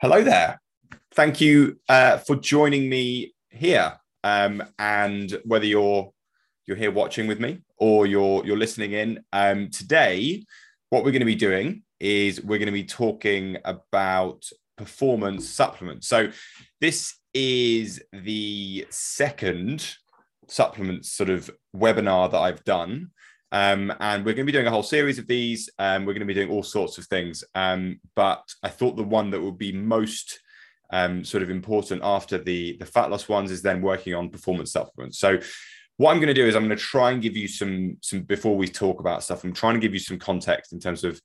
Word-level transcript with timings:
Hello 0.00 0.22
there. 0.22 0.60
Thank 1.14 1.40
you 1.40 1.78
uh, 1.88 2.18
for 2.18 2.36
joining 2.36 2.88
me 2.88 3.34
here. 3.50 3.94
Um, 4.24 4.62
and 4.78 5.40
whether 5.44 5.64
you're 5.64 6.12
you're 6.66 6.76
here 6.76 6.90
watching 6.90 7.28
with 7.28 7.38
me 7.38 7.60
or 7.78 8.06
you're 8.06 8.44
you're 8.44 8.56
listening 8.56 8.92
in, 8.92 9.24
um, 9.32 9.70
today 9.70 10.44
what 10.90 11.04
we're 11.04 11.12
going 11.12 11.20
to 11.20 11.26
be 11.26 11.36
doing 11.36 11.82
is 12.00 12.42
we're 12.42 12.58
going 12.58 12.66
to 12.66 12.72
be 12.72 12.84
talking 12.84 13.58
about 13.64 14.44
performance 14.76 15.48
supplements. 15.48 16.08
So 16.08 16.30
this 16.80 17.14
is 17.32 18.02
the 18.12 18.86
second 18.90 19.94
supplements 20.48 21.12
sort 21.12 21.30
of 21.30 21.50
webinar 21.74 22.30
that 22.30 22.38
I've 22.38 22.64
done. 22.64 23.12
Um, 23.52 23.92
and 24.00 24.24
we're 24.24 24.32
going 24.32 24.46
to 24.46 24.52
be 24.52 24.52
doing 24.52 24.66
a 24.66 24.70
whole 24.70 24.82
series 24.82 25.18
of 25.18 25.26
these. 25.26 25.70
Um, 25.78 26.04
we're 26.04 26.12
going 26.12 26.20
to 26.20 26.26
be 26.26 26.34
doing 26.34 26.50
all 26.50 26.62
sorts 26.62 26.98
of 26.98 27.06
things. 27.06 27.44
Um, 27.54 28.00
but 28.14 28.42
I 28.62 28.68
thought 28.68 28.96
the 28.96 29.02
one 29.02 29.30
that 29.30 29.40
would 29.40 29.58
be 29.58 29.72
most 29.72 30.40
um, 30.90 31.24
sort 31.24 31.42
of 31.42 31.50
important 31.50 32.02
after 32.04 32.38
the 32.38 32.76
the 32.78 32.86
fat 32.86 33.10
loss 33.10 33.28
ones 33.28 33.50
is 33.50 33.62
then 33.62 33.82
working 33.82 34.14
on 34.14 34.30
performance 34.30 34.72
supplements. 34.72 35.18
So 35.18 35.38
what 35.96 36.10
I'm 36.10 36.18
going 36.18 36.28
to 36.28 36.34
do 36.34 36.46
is 36.46 36.54
I'm 36.54 36.66
going 36.66 36.76
to 36.76 36.82
try 36.82 37.10
and 37.10 37.22
give 37.22 37.36
you 37.36 37.48
some 37.48 37.96
some 38.02 38.22
before 38.22 38.56
we 38.56 38.68
talk 38.68 39.00
about 39.00 39.22
stuff. 39.22 39.44
I'm 39.44 39.52
trying 39.52 39.74
to 39.74 39.80
give 39.80 39.94
you 39.94 40.00
some 40.00 40.18
context 40.18 40.72
in 40.72 40.80
terms 40.80 41.04
of 41.04 41.20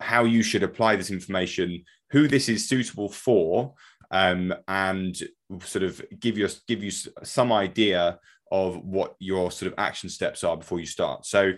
how 0.00 0.24
you 0.24 0.42
should 0.42 0.62
apply 0.62 0.96
this 0.96 1.10
information, 1.10 1.84
who 2.10 2.28
this 2.28 2.48
is 2.48 2.68
suitable 2.68 3.08
for, 3.08 3.74
um, 4.10 4.54
and 4.68 5.16
sort 5.60 5.82
of 5.82 6.02
give 6.18 6.38
you 6.38 6.48
give 6.66 6.82
you 6.82 6.90
some 6.90 7.52
idea 7.52 8.18
of 8.52 8.76
what 8.84 9.16
your 9.18 9.50
sort 9.50 9.72
of 9.72 9.78
action 9.78 10.10
steps 10.10 10.44
are 10.44 10.56
before 10.56 10.78
you 10.78 10.86
start. 10.86 11.24
So 11.26 11.52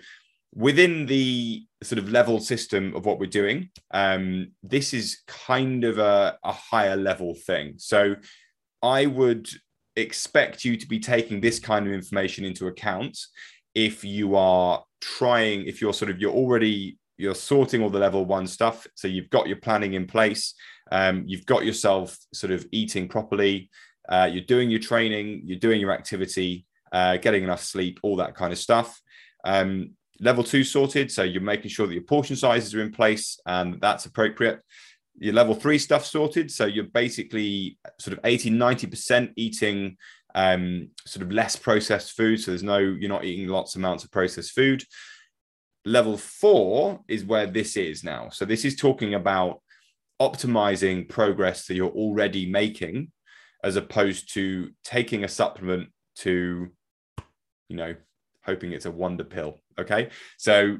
within 0.54 1.06
the 1.06 1.66
sort 1.82 1.98
of 1.98 2.08
level 2.08 2.38
system 2.38 2.94
of 2.94 3.04
what 3.04 3.18
we're 3.18 3.26
doing, 3.26 3.68
um, 3.90 4.52
this 4.62 4.94
is 4.94 5.22
kind 5.26 5.82
of 5.82 5.98
a, 5.98 6.38
a 6.44 6.52
higher 6.52 6.96
level 6.96 7.34
thing. 7.34 7.74
So 7.78 8.14
I 8.80 9.06
would 9.06 9.48
expect 9.96 10.64
you 10.64 10.76
to 10.76 10.86
be 10.86 11.00
taking 11.00 11.40
this 11.40 11.58
kind 11.58 11.86
of 11.86 11.92
information 11.92 12.44
into 12.44 12.68
account 12.68 13.18
if 13.74 14.04
you 14.04 14.36
are 14.36 14.84
trying, 15.00 15.66
if 15.66 15.80
you're 15.80 15.92
sort 15.92 16.12
of, 16.12 16.20
you're 16.20 16.32
already, 16.32 16.96
you're 17.16 17.34
sorting 17.34 17.82
all 17.82 17.90
the 17.90 17.98
level 17.98 18.24
one 18.24 18.46
stuff. 18.46 18.86
So 18.94 19.08
you've 19.08 19.30
got 19.30 19.48
your 19.48 19.56
planning 19.56 19.94
in 19.94 20.06
place. 20.06 20.54
Um, 20.92 21.24
you've 21.26 21.46
got 21.46 21.64
yourself 21.64 22.16
sort 22.32 22.52
of 22.52 22.64
eating 22.70 23.08
properly. 23.08 23.70
Uh, 24.08 24.28
you're 24.30 24.44
doing 24.44 24.70
your 24.70 24.80
training, 24.80 25.42
you're 25.44 25.58
doing 25.58 25.80
your 25.80 25.90
activity, 25.90 26.66
uh, 26.94 27.16
getting 27.16 27.42
enough 27.42 27.62
sleep, 27.62 27.98
all 28.02 28.16
that 28.16 28.36
kind 28.36 28.52
of 28.52 28.58
stuff. 28.58 29.02
Um, 29.44 29.90
level 30.20 30.44
two 30.44 30.62
sorted, 30.62 31.10
so 31.10 31.24
you're 31.24 31.42
making 31.42 31.70
sure 31.70 31.88
that 31.88 31.92
your 31.92 32.04
portion 32.04 32.36
sizes 32.36 32.72
are 32.74 32.80
in 32.80 32.92
place 32.92 33.38
and 33.46 33.80
that's 33.80 34.06
appropriate. 34.06 34.60
Your 35.18 35.34
level 35.34 35.56
three 35.56 35.78
stuff 35.78 36.06
sorted, 36.06 36.52
so 36.52 36.66
you're 36.66 36.84
basically 36.84 37.78
sort 37.98 38.16
of 38.16 38.20
80, 38.24 38.52
90% 38.52 39.32
eating 39.36 39.96
um, 40.36 40.90
sort 41.04 41.24
of 41.24 41.32
less 41.32 41.56
processed 41.56 42.12
food. 42.12 42.40
So 42.40 42.52
there's 42.52 42.62
no, 42.62 42.78
you're 42.78 43.08
not 43.08 43.24
eating 43.24 43.48
lots 43.48 43.74
amounts 43.74 44.04
of 44.04 44.12
processed 44.12 44.52
food. 44.52 44.84
Level 45.84 46.16
four 46.16 47.00
is 47.08 47.24
where 47.24 47.46
this 47.46 47.76
is 47.76 48.04
now. 48.04 48.28
So 48.30 48.44
this 48.44 48.64
is 48.64 48.76
talking 48.76 49.14
about 49.14 49.60
optimizing 50.22 51.08
progress 51.08 51.66
that 51.66 51.74
you're 51.74 51.90
already 51.90 52.46
making 52.46 53.10
as 53.64 53.74
opposed 53.74 54.32
to 54.34 54.70
taking 54.84 55.24
a 55.24 55.28
supplement 55.28 55.88
to 56.16 56.70
you 57.68 57.76
know, 57.76 57.94
hoping 58.44 58.72
it's 58.72 58.86
a 58.86 58.90
wonder 58.90 59.24
pill. 59.24 59.60
Okay. 59.78 60.10
So 60.36 60.78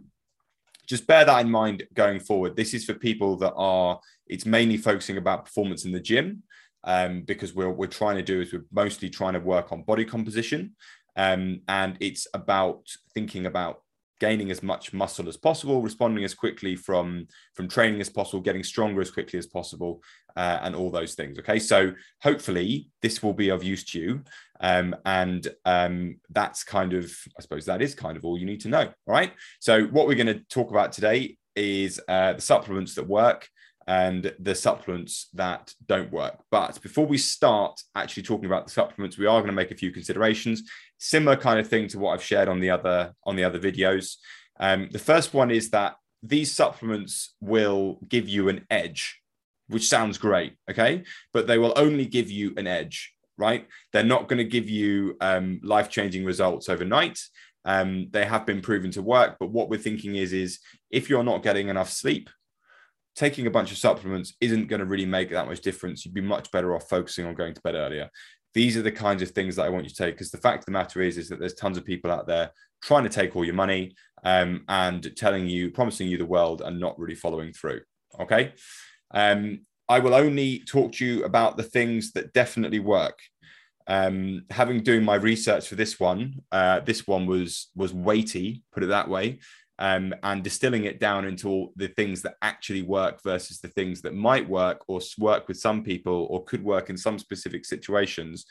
just 0.86 1.06
bear 1.06 1.24
that 1.24 1.41
in 1.41 1.50
mind 1.50 1.84
going 1.94 2.20
forward. 2.20 2.56
This 2.56 2.74
is 2.74 2.84
for 2.84 2.94
people 2.94 3.36
that 3.36 3.54
are, 3.54 4.00
it's 4.26 4.46
mainly 4.46 4.76
focusing 4.76 5.16
about 5.16 5.44
performance 5.46 5.84
in 5.84 5.92
the 5.92 6.00
gym. 6.00 6.42
Um, 6.86 7.22
because 7.22 7.54
we're, 7.54 7.70
we're 7.70 7.86
trying 7.86 8.16
to 8.16 8.22
do 8.22 8.42
is 8.42 8.52
we're 8.52 8.66
mostly 8.70 9.08
trying 9.08 9.32
to 9.32 9.41
work 9.41 9.72
on 9.72 9.84
body 9.84 10.04
composition. 10.04 10.76
Um, 11.16 11.62
and 11.66 11.97
it's 12.00 12.26
about 12.34 12.86
thinking 13.14 13.47
about 13.47 13.84
gaining 14.20 14.50
as 14.50 14.62
much 14.62 14.92
muscle 14.92 15.28
as 15.28 15.36
possible, 15.36 15.82
responding 15.82 16.25
as 16.25 16.34
quickly 16.34 16.76
from 16.76 17.26
from 17.54 17.69
training 17.69 18.00
as 18.00 18.08
possible, 18.08 18.41
getting 18.41 18.62
stronger 18.62 19.00
as 19.00 19.10
quickly 19.10 19.38
as 19.38 19.47
possible, 19.47 20.02
uh, 20.36 20.58
and 20.62 20.75
all 20.75 20.91
those 20.91 21.14
things. 21.14 21.38
Okay, 21.38 21.58
so 21.58 21.92
hopefully 22.22 22.88
this 23.03 23.22
will 23.22 23.34
be 23.34 23.50
of 23.50 23.62
use 23.62 23.84
to 23.84 24.00
you, 24.00 24.22
um, 24.60 24.94
and 25.04 25.48
um, 25.64 26.16
that's 26.30 26.64
kind 26.64 26.92
of, 26.92 27.12
I 27.38 27.42
suppose, 27.42 27.66
that 27.66 27.82
is 27.82 27.94
kind 27.94 28.16
of 28.16 28.24
all 28.24 28.38
you 28.38 28.47
need 28.47 28.60
to 28.60 28.69
know. 28.69 28.82
All 28.82 29.14
right. 29.14 29.32
So 29.60 29.84
what 29.84 30.06
we're 30.06 30.14
going 30.14 30.26
to 30.26 30.44
talk 30.48 30.70
about 30.70 30.92
today 30.92 31.36
is 31.56 32.00
uh, 32.08 32.34
the 32.34 32.41
supplements 32.41 32.94
that 32.94 33.06
work 33.06 33.48
and 33.87 34.34
the 34.39 34.55
supplements 34.55 35.28
that 35.34 35.72
don't 35.87 36.11
work. 36.12 36.39
But 36.50 36.81
before 36.83 37.06
we 37.06 37.19
start 37.19 37.81
actually 37.95 38.22
talking 38.22 38.47
about 38.47 38.67
the 38.67 38.72
supplements, 38.72 39.19
we 39.19 39.27
are 39.27 39.41
going 39.41 39.50
to 39.50 39.53
make 39.53 39.71
a 39.71 39.77
few 39.77 39.91
considerations. 39.91 40.62
Similar 40.99 41.37
kind 41.37 41.59
of 41.59 41.69
thing 41.69 41.89
to 41.89 41.99
what 41.99 42.12
I've 42.12 42.22
shared 42.22 42.49
on 42.49 42.61
the 42.61 42.71
other 42.71 43.15
on 43.25 43.37
the 43.37 43.45
other 43.45 43.59
videos. 43.59 44.17
Um, 44.59 44.89
the 44.91 44.99
first 44.99 45.34
one 45.34 45.50
is 45.50 45.71
that 45.71 45.97
these 46.22 46.53
supplements 46.53 47.34
will 47.41 47.99
give 48.09 48.28
you 48.28 48.49
an 48.49 48.65
edge, 48.71 49.21
which 49.69 49.89
sounds 49.89 50.16
great, 50.16 50.56
okay, 50.71 51.05
but 51.33 51.47
they 51.47 51.59
will 51.59 51.75
only 51.77 52.06
give 52.06 52.31
you 52.31 52.55
an 52.56 52.66
edge, 52.66 53.12
right? 53.37 53.66
They're 53.93 54.03
not 54.05 54.28
going 54.28 54.39
to 54.39 54.45
give 54.45 54.71
you 54.71 55.16
um, 55.21 55.61
life 55.62 55.91
changing 55.91 56.25
results 56.25 56.69
overnight. 56.69 57.21
Um, 57.66 58.09
they 58.11 58.25
have 58.25 58.47
been 58.47 58.62
proven 58.62 58.91
to 58.93 59.03
work, 59.03 59.37
but 59.39 59.51
what 59.51 59.69
we're 59.69 59.78
thinking 59.78 60.16
is, 60.16 60.33
is 60.33 60.61
if 60.91 61.11
you're 61.11 61.25
not 61.25 61.43
getting 61.43 61.69
enough 61.69 61.91
sleep, 61.91 62.31
taking 63.14 63.47
a 63.47 63.50
bunch 63.50 63.70
of 63.70 63.78
supplements 63.78 64.34
isn't 64.41 64.66
going 64.66 64.80
to 64.80 64.86
really 64.86 65.06
make 65.06 65.30
that 65.30 65.47
much 65.47 65.60
difference. 65.60 66.04
You'd 66.04 66.14
be 66.14 66.20
much 66.20 66.50
better 66.50 66.75
off 66.75 66.88
focusing 66.88 67.26
on 67.26 67.34
going 67.34 67.54
to 67.54 67.60
bed 67.60 67.75
earlier. 67.75 68.10
These 68.54 68.76
are 68.76 68.82
the 68.82 68.92
kinds 68.92 69.22
of 69.22 69.30
things 69.30 69.56
that 69.56 69.64
I 69.64 69.69
want 69.69 69.84
you 69.84 69.91
to 69.91 69.97
take 69.97 70.14
because 70.14 70.30
the 70.30 70.38
fact 70.38 70.60
of 70.60 70.66
the 70.66 70.72
matter 70.72 71.00
is, 71.00 71.16
is 71.16 71.28
that 71.28 71.38
there's 71.38 71.54
tons 71.54 71.76
of 71.76 71.84
people 71.84 72.10
out 72.10 72.26
there 72.26 72.50
trying 72.82 73.04
to 73.04 73.08
take 73.08 73.34
all 73.34 73.44
your 73.44 73.54
money 73.54 73.94
um, 74.24 74.64
and 74.69 75.14
telling 75.16 75.48
you, 75.48 75.70
promising 75.70 76.08
you 76.08 76.19
the 76.19 76.26
world 76.26 76.62
and 76.62 76.78
not 76.78 76.98
really 76.98 77.14
following 77.14 77.53
through. 77.53 77.80
Okay. 78.20 78.53
Um, 79.12 79.60
I 79.88 79.98
will 79.98 80.14
only 80.14 80.60
talk 80.60 80.92
to 80.92 81.04
you 81.04 81.24
about 81.24 81.56
the 81.56 81.62
things 81.62 82.12
that 82.12 82.32
definitely 82.32 82.78
work. 82.78 83.19
Um, 83.86 84.47
having 84.50 84.82
doing 84.82 85.04
my 85.04 85.16
research 85.16 85.69
for 85.69 85.74
this 85.74 86.00
one, 86.00 86.41
uh, 86.50 86.80
this 86.80 87.06
one 87.06 87.26
was 87.26 87.70
was 87.76 87.92
weighty, 87.92 88.62
put 88.72 88.82
it 88.82 88.86
that 88.86 89.10
way 89.10 89.41
um, 89.78 90.14
and 90.22 90.42
distilling 90.42 90.84
it 90.84 91.00
down 91.00 91.24
into 91.24 91.72
the 91.76 91.88
things 91.88 92.22
that 92.22 92.36
actually 92.42 92.82
work 92.82 93.22
versus 93.22 93.60
the 93.60 93.68
things 93.68 94.02
that 94.02 94.14
might 94.14 94.48
work 94.48 94.82
or 94.86 95.00
work 95.18 95.48
with 95.48 95.56
some 95.56 95.82
people 95.82 96.26
or 96.30 96.44
could 96.44 96.62
work 96.62 96.90
in 96.90 96.96
some 96.96 97.18
specific 97.18 97.64
situations. 97.64 98.46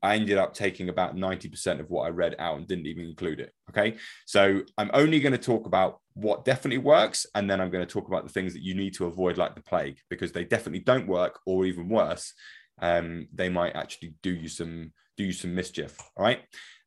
I 0.00 0.14
ended 0.14 0.38
up 0.38 0.54
taking 0.54 0.88
about 0.88 1.16
90% 1.16 1.80
of 1.80 1.90
what 1.90 2.06
I 2.06 2.10
read 2.10 2.36
out 2.38 2.56
and 2.56 2.68
didn't 2.68 2.86
even 2.86 3.04
include 3.04 3.40
it. 3.40 3.52
Okay. 3.70 3.96
So 4.26 4.62
I'm 4.76 4.90
only 4.94 5.18
going 5.18 5.32
to 5.32 5.38
talk 5.38 5.66
about 5.66 5.98
what 6.14 6.44
definitely 6.44 6.78
works. 6.78 7.26
And 7.34 7.50
then 7.50 7.60
I'm 7.60 7.70
going 7.70 7.84
to 7.84 7.92
talk 7.92 8.06
about 8.06 8.24
the 8.24 8.32
things 8.32 8.52
that 8.52 8.62
you 8.62 8.74
need 8.74 8.94
to 8.94 9.06
avoid, 9.06 9.38
like 9.38 9.56
the 9.56 9.62
plague, 9.62 9.98
because 10.08 10.30
they 10.30 10.44
definitely 10.44 10.80
don't 10.80 11.08
work, 11.08 11.40
or 11.46 11.66
even 11.66 11.88
worse, 11.88 12.32
um, 12.80 13.26
they 13.34 13.48
might 13.48 13.74
actually 13.74 14.14
do 14.22 14.30
you 14.30 14.48
some 14.48 14.92
do 15.16 15.24
you 15.24 15.32
some 15.32 15.54
mischief. 15.54 15.98
All 16.16 16.24
right. 16.24 16.42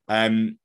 Um, 0.08 0.58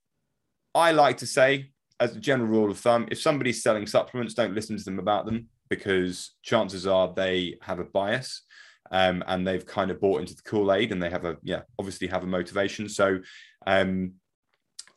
I 0.73 0.93
like 0.93 1.19
to 1.19 1.27
say 1.27 1.73
as 2.01 2.15
a 2.15 2.21
general 2.21 2.49
rule 2.49 2.71
of 2.71 2.79
thumb, 2.79 3.09
if 3.11 3.21
somebody's 3.21 3.63
selling 3.63 3.87
supplements, 3.87 4.35
don't 4.35 4.55
listen 4.55 4.77
to 4.77 4.85
them 4.85 4.99
about 4.99 5.27
them 5.27 5.49
because 5.69 6.35
chances 6.43 6.87
are 6.87 7.13
they 7.15 7.59
have 7.63 7.79
a 7.79 7.85
bias 7.85 8.43
um, 8.91 9.25
and 9.27 9.47
they've 9.47 9.67
kind 9.67 9.91
of 9.91 10.01
bought 10.01 10.21
into 10.21 10.35
the 10.35 10.43
Kool 10.43 10.73
Aid 10.73 10.93
and 10.93 11.03
they 11.03 11.11
have 11.11 11.25
a, 11.25 11.37
yeah, 11.43 11.63
obviously 11.79 12.07
have 12.09 12.23
a 12.23 12.27
motivation. 12.27 12.89
So 12.89 13.19
um, 13.67 14.13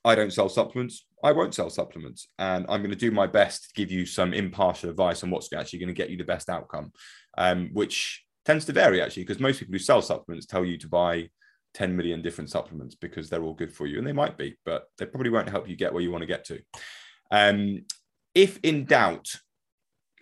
I 0.05 0.15
don't 0.15 0.33
sell 0.33 0.49
supplements. 0.49 1.05
I 1.23 1.31
won't 1.31 1.55
sell 1.55 1.69
supplements. 1.69 2.27
And 2.37 2.65
I'm 2.69 2.81
going 2.81 2.91
to 2.91 2.95
do 2.95 3.11
my 3.11 3.27
best 3.27 3.63
to 3.63 3.73
give 3.73 3.91
you 3.91 4.05
some 4.05 4.33
impartial 4.33 4.89
advice 4.89 5.23
on 5.23 5.31
what's 5.31 5.51
actually 5.53 5.79
going 5.79 5.87
to 5.87 5.93
get 5.93 6.09
you 6.09 6.17
the 6.17 6.23
best 6.23 6.49
outcome, 6.49 6.91
um, 7.37 7.69
which 7.73 8.23
tends 8.45 8.65
to 8.65 8.73
vary 8.73 9.01
actually, 9.01 9.23
because 9.23 9.39
most 9.39 9.59
people 9.59 9.73
who 9.73 9.79
sell 9.79 10.01
supplements 10.01 10.45
tell 10.45 10.65
you 10.65 10.77
to 10.77 10.87
buy 10.87 11.29
10 11.73 11.95
million 11.95 12.21
different 12.21 12.49
supplements 12.49 12.95
because 12.95 13.29
they're 13.29 13.43
all 13.43 13.53
good 13.53 13.73
for 13.73 13.87
you. 13.87 13.97
And 13.97 14.07
they 14.07 14.13
might 14.13 14.37
be, 14.37 14.55
but 14.65 14.87
they 14.97 15.05
probably 15.05 15.29
won't 15.29 15.49
help 15.49 15.67
you 15.67 15.75
get 15.75 15.93
where 15.93 16.01
you 16.01 16.11
want 16.11 16.21
to 16.21 16.27
get 16.27 16.45
to. 16.45 16.59
Um, 17.31 17.85
if 18.33 18.59
in 18.63 18.85
doubt, 18.85 19.27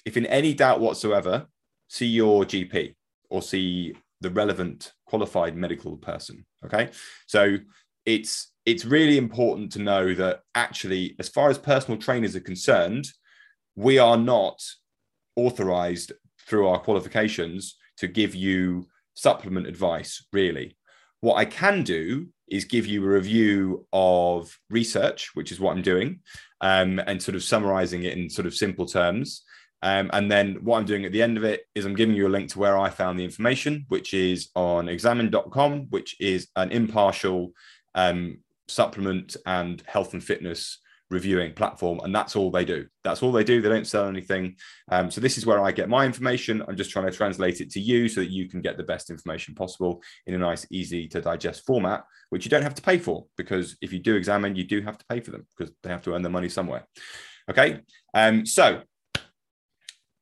if 0.06 0.18
in 0.18 0.26
any 0.26 0.54
doubt 0.54 0.80
whatsoever, 0.80 1.48
see 1.88 2.08
your 2.08 2.46
GP 2.46 2.96
or 3.30 3.42
see 3.42 3.96
the 4.22 4.30
relevant 4.30 4.94
qualified 5.06 5.56
medical 5.56 5.98
person. 5.98 6.46
Okay. 6.66 6.90
So 7.28 7.58
it's 8.06 8.52
it's 8.66 8.86
really 8.86 9.18
important 9.18 9.72
to 9.74 9.80
know 9.80 10.14
that 10.14 10.42
actually, 10.56 11.16
as 11.20 11.30
far 11.30 11.50
as 11.50 11.58
personal 11.58 12.00
trainers 12.00 12.36
are 12.36 12.42
concerned, 12.42 13.08
we 13.76 13.98
are 13.98 14.18
not 14.18 14.62
authorized 15.36 16.12
through 16.48 16.68
our 16.68 16.80
qualifications 16.80 17.78
to 17.98 18.08
give 18.08 18.36
you 18.36 18.88
supplement 19.14 19.68
advice, 19.68 20.26
really. 20.34 20.77
What 21.22 21.36
I 21.36 21.46
can 21.46 21.84
do 21.84 22.28
is 22.50 22.66
give 22.66 22.86
you 22.86 23.04
a 23.04 23.08
review 23.08 23.86
of 23.92 24.58
research, 24.70 25.32
which 25.34 25.52
is 25.52 25.60
what 25.60 25.76
I'm 25.76 25.82
doing, 25.82 26.20
um, 26.62 27.00
and 27.00 27.22
sort 27.22 27.36
of 27.36 27.44
summarizing 27.44 28.04
it 28.04 28.18
in 28.18 28.30
sort 28.30 28.48
of 28.48 28.54
simple 28.54 28.86
terms. 28.86 29.44
Um, 29.84 30.10
and 30.14 30.32
then 30.32 30.56
what 30.64 30.80
I'm 30.80 30.86
doing 30.86 31.06
at 31.06 31.12
the 31.12 31.22
end 31.22 31.38
of 31.38 31.44
it 31.44 31.62
is 31.76 31.86
I'm 31.86 31.96
giving 31.96 32.16
you 32.16 32.28
a 32.28 32.30
link 32.30 32.50
to 32.52 32.60
where 32.60 32.78
I 32.78 32.90
found 32.90 33.20
the 33.20 33.26
information, 33.26 33.86
which 33.90 34.14
is 34.14 34.50
on 34.56 34.90
examine.com, 34.90 35.88
which 35.90 36.16
is 36.20 36.48
an 36.56 36.72
impartial 36.72 37.52
um, 37.94 38.40
supplement 38.68 39.36
and 39.46 39.84
health 39.86 40.14
and 40.14 40.24
fitness 40.24 40.80
reviewing 41.10 41.54
platform 41.54 42.00
and 42.04 42.14
that's 42.14 42.36
all 42.36 42.52
they 42.52 42.66
do. 42.66 42.86
That's 43.04 43.24
all 43.24 43.32
they 43.32 43.44
do. 43.44 43.62
They 43.62 43.70
don't 43.70 43.88
sell 43.88 44.08
anything. 44.08 44.58
Um, 44.92 45.10
so 45.10 45.22
this 45.22 45.38
is 45.38 45.46
where 45.46 45.62
i 45.64 45.72
get 45.72 45.90
my 45.90 46.06
information. 46.06 46.64
I'm 46.68 46.76
just 46.76 46.92
trying 46.92 47.10
to 47.10 47.16
translate 47.16 47.62
it 47.62 47.72
to 47.72 47.80
you 47.80 48.10
so 48.10 48.22
that 48.22 48.32
you 48.32 48.50
can 48.50 48.62
get 48.62 48.78
the 48.78 48.84
best 48.84 49.10
information 49.10 49.56
possible 49.56 50.02
in 50.26 50.34
a 50.34 50.38
nice 50.38 50.66
easy 50.72 51.08
to 51.10 51.22
digest 51.22 51.66
format 51.66 52.04
which 52.30 52.44
you 52.44 52.50
don't 52.50 52.64
have 52.64 52.76
to 52.76 52.82
pay 52.82 52.98
for 52.98 53.26
because 53.38 53.78
if 53.82 53.94
you 53.94 54.00
do 54.00 54.16
examine 54.16 54.56
you 54.56 54.66
do 54.66 54.82
have 54.82 54.98
to 54.98 55.06
pay 55.10 55.20
for 55.22 55.32
them 55.32 55.48
because 55.58 55.74
they 55.84 55.90
have 55.90 56.02
to 56.02 56.14
earn 56.14 56.22
their 56.22 56.32
money 56.32 56.50
somewhere. 56.50 56.86
Okay 57.50 57.80
um, 58.14 58.46
so 58.46 58.82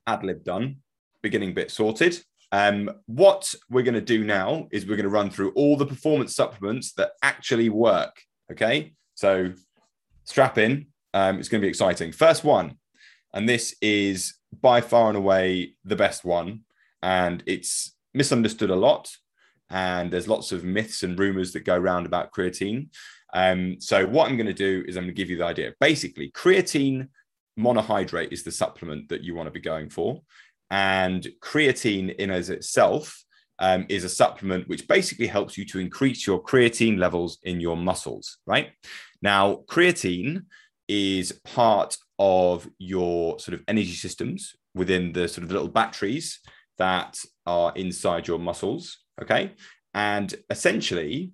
ad 0.06 0.24
lib 0.24 0.44
done 0.44 0.78
beginning 1.24 1.54
bit 1.54 1.72
sorted. 1.72 2.22
Um, 2.52 2.90
what 3.08 3.54
we're 3.70 3.82
going 3.84 3.96
to 3.96 4.02
do 4.02 4.24
now 4.24 4.68
is 4.72 4.86
we're 4.86 4.96
going 4.96 5.04
to 5.04 5.10
run 5.10 5.32
through 5.32 5.52
all 5.54 5.76
the 5.76 5.86
performance 5.86 6.36
supplements 6.36 6.94
that 6.94 7.12
actually 7.24 7.70
work 7.70 8.16
okay? 8.52 8.94
So 9.16 9.52
strap 10.26 10.58
in. 10.58 10.88
Um, 11.14 11.40
it's 11.40 11.50
going 11.50 11.62
to 11.62 11.66
be 11.66 11.70
exciting. 11.70 12.12
First 12.12 12.44
one, 12.44 12.78
and 13.34 13.48
this 13.48 13.76
is 13.82 14.36
by 14.62 14.82
far 14.82 15.08
and 15.10 15.18
away 15.18 15.76
the 15.84 15.96
best 15.96 16.26
one, 16.26 16.62
and 17.02 17.44
it's 17.46 17.96
misunderstood 18.14 18.70
a 18.70 18.76
lot. 18.76 19.10
And 19.70 20.12
there's 20.12 20.28
lots 20.28 20.52
of 20.52 20.64
myths 20.64 21.02
and 21.02 21.18
rumors 21.18 21.52
that 21.54 21.66
go 21.66 21.76
around 21.76 22.06
about 22.06 22.32
creatine. 22.32 22.90
Um, 23.34 23.78
so 23.80 24.06
what 24.06 24.30
I'm 24.30 24.38
going 24.38 24.46
to 24.48 24.54
do 24.54 24.84
is 24.88 24.96
I'm 24.96 25.04
going 25.04 25.16
to 25.16 25.22
give 25.22 25.30
you 25.30 25.38
the 25.38 25.46
idea. 25.46 25.74
Basically, 25.80 26.32
creatine 26.32 27.10
monohydrate 27.60 28.32
is 28.32 28.44
the 28.44 28.52
supplement 28.52 29.10
that 29.10 29.24
you 29.24 29.34
want 29.34 29.48
to 29.48 29.52
be 29.52 29.60
going 29.62 29.90
for, 29.90 30.22
and 30.70 31.28
creatine 31.42 32.14
in 32.16 32.30
as 32.30 32.50
itself 32.50 33.26
um, 33.60 33.86
is 33.90 34.04
a 34.04 34.10
supplement 34.10 34.68
which 34.68 34.88
basically 34.88 35.28
helps 35.28 35.58
you 35.58 35.66
to 35.66 35.80
increase 35.80 36.28
your 36.28 36.42
creatine 36.42 36.98
levels 36.98 37.40
in 37.44 37.60
your 37.60 37.78
muscles, 37.78 38.38
right? 38.46 38.70
Now, 39.26 39.64
creatine 39.66 40.44
is 40.88 41.32
part 41.44 41.98
of 42.20 42.70
your 42.78 43.40
sort 43.40 43.56
of 43.56 43.64
energy 43.68 43.96
systems 43.96 44.56
within 44.76 45.14
the 45.14 45.28
sort 45.28 45.44
of 45.44 45.52
little 45.52 45.68
batteries 45.68 46.42
that 46.78 47.20
are 47.48 47.74
inside 47.76 48.28
your 48.28 48.38
muscles, 48.38 49.00
okay? 49.20 49.54
And 49.96 50.32
essentially, 50.52 51.32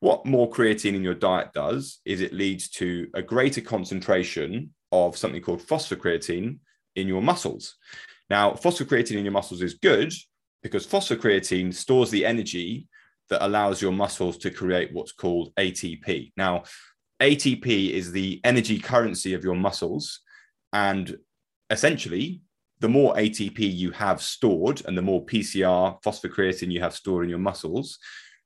what 0.00 0.24
more 0.24 0.50
creatine 0.50 0.94
in 0.94 1.04
your 1.04 1.12
diet 1.12 1.52
does 1.52 2.00
is 2.06 2.22
it 2.22 2.32
leads 2.32 2.70
to 2.80 3.08
a 3.12 3.20
greater 3.20 3.60
concentration 3.60 4.72
of 4.90 5.14
something 5.18 5.42
called 5.42 5.60
phosphocreatine 5.60 6.60
in 6.96 7.06
your 7.06 7.20
muscles. 7.20 7.76
Now, 8.30 8.52
phosphocreatine 8.52 9.18
in 9.18 9.24
your 9.26 9.32
muscles 9.32 9.60
is 9.60 9.74
good 9.74 10.14
because 10.62 10.86
phosphocreatine 10.86 11.74
stores 11.74 12.08
the 12.08 12.24
energy 12.24 12.88
that 13.28 13.44
allows 13.44 13.82
your 13.82 13.92
muscles 13.92 14.38
to 14.38 14.50
create 14.50 14.94
what's 14.94 15.12
called 15.12 15.54
ATP. 15.56 16.32
Now, 16.34 16.62
ATP 17.20 17.90
is 17.90 18.12
the 18.12 18.40
energy 18.44 18.78
currency 18.78 19.34
of 19.34 19.44
your 19.44 19.54
muscles. 19.54 20.20
And 20.72 21.16
essentially, 21.70 22.42
the 22.80 22.88
more 22.88 23.14
ATP 23.14 23.58
you 23.58 23.90
have 23.92 24.22
stored 24.22 24.84
and 24.86 24.96
the 24.96 25.02
more 25.02 25.24
PCR, 25.24 26.00
phosphocreatine 26.02 26.70
you 26.70 26.80
have 26.80 26.94
stored 26.94 27.24
in 27.24 27.30
your 27.30 27.38
muscles, 27.38 27.98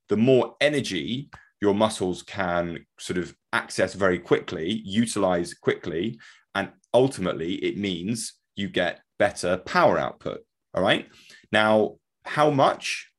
the 0.08 0.16
more 0.16 0.56
energy 0.60 1.28
your 1.60 1.74
muscles 1.74 2.22
can 2.22 2.84
sort 2.98 3.18
of 3.18 3.34
access 3.52 3.94
very 3.94 4.18
quickly, 4.18 4.82
utilize 4.84 5.54
quickly. 5.54 6.18
And 6.54 6.70
ultimately, 6.92 7.54
it 7.54 7.78
means 7.78 8.34
you 8.56 8.68
get 8.68 9.00
better 9.18 9.58
power 9.58 9.98
output. 9.98 10.40
All 10.74 10.82
right. 10.82 11.08
Now, 11.52 11.96
how 12.24 12.50
much 12.50 13.10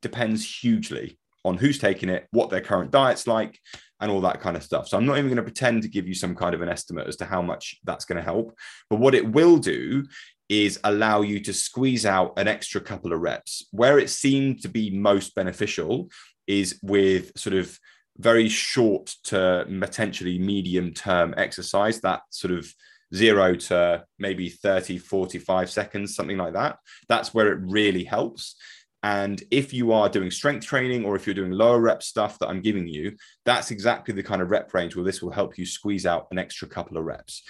depends 0.00 0.44
hugely 0.62 1.18
on 1.44 1.56
who's 1.56 1.78
taking 1.78 2.08
it, 2.08 2.28
what 2.30 2.50
their 2.50 2.60
current 2.60 2.90
diet's 2.90 3.26
like, 3.26 3.58
and 4.00 4.10
all 4.10 4.20
that 4.22 4.40
kind 4.40 4.56
of 4.56 4.62
stuff. 4.62 4.88
So 4.88 4.96
I'm 4.96 5.06
not 5.06 5.18
even 5.18 5.28
going 5.28 5.36
to 5.36 5.42
pretend 5.42 5.82
to 5.82 5.88
give 5.88 6.06
you 6.06 6.14
some 6.14 6.34
kind 6.34 6.54
of 6.54 6.62
an 6.62 6.68
estimate 6.68 7.08
as 7.08 7.16
to 7.16 7.24
how 7.24 7.42
much 7.42 7.76
that's 7.84 8.04
going 8.04 8.16
to 8.16 8.22
help. 8.22 8.56
But 8.90 9.00
what 9.00 9.14
it 9.14 9.32
will 9.32 9.58
do 9.58 10.04
is 10.48 10.80
allow 10.84 11.20
you 11.20 11.40
to 11.40 11.52
squeeze 11.52 12.06
out 12.06 12.32
an 12.38 12.48
extra 12.48 12.80
couple 12.80 13.12
of 13.12 13.20
reps. 13.20 13.66
Where 13.70 13.98
it 13.98 14.10
seemed 14.10 14.62
to 14.62 14.68
be 14.68 14.90
most 14.90 15.34
beneficial 15.34 16.08
is 16.46 16.78
with 16.82 17.32
sort 17.36 17.54
of 17.54 17.78
very 18.16 18.48
short 18.48 19.14
to 19.24 19.66
potentially 19.80 20.38
medium 20.38 20.92
term 20.92 21.34
exercise, 21.36 22.00
that 22.00 22.22
sort 22.30 22.52
of 22.52 22.72
zero 23.14 23.54
to 23.54 24.04
maybe 24.18 24.48
30, 24.48 24.98
45 24.98 25.70
seconds, 25.70 26.14
something 26.14 26.38
like 26.38 26.54
that. 26.54 26.78
That's 27.08 27.32
where 27.32 27.52
it 27.52 27.60
really 27.62 28.04
helps. 28.04 28.56
And 29.02 29.42
if 29.50 29.72
you 29.72 29.92
are 29.92 30.08
doing 30.08 30.30
strength 30.30 30.66
training 30.66 31.04
or 31.04 31.14
if 31.14 31.26
you're 31.26 31.34
doing 31.34 31.52
lower 31.52 31.80
rep 31.80 32.02
stuff 32.02 32.38
that 32.38 32.48
I'm 32.48 32.60
giving 32.60 32.88
you, 32.88 33.16
that's 33.44 33.70
exactly 33.70 34.12
the 34.12 34.22
kind 34.22 34.42
of 34.42 34.50
rep 34.50 34.74
range 34.74 34.96
where 34.96 35.04
this 35.04 35.22
will 35.22 35.30
help 35.30 35.56
you 35.56 35.66
squeeze 35.66 36.04
out 36.04 36.26
an 36.30 36.38
extra 36.38 36.66
couple 36.66 36.98
of 36.98 37.04
reps. 37.04 37.42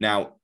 Now, 0.00 0.36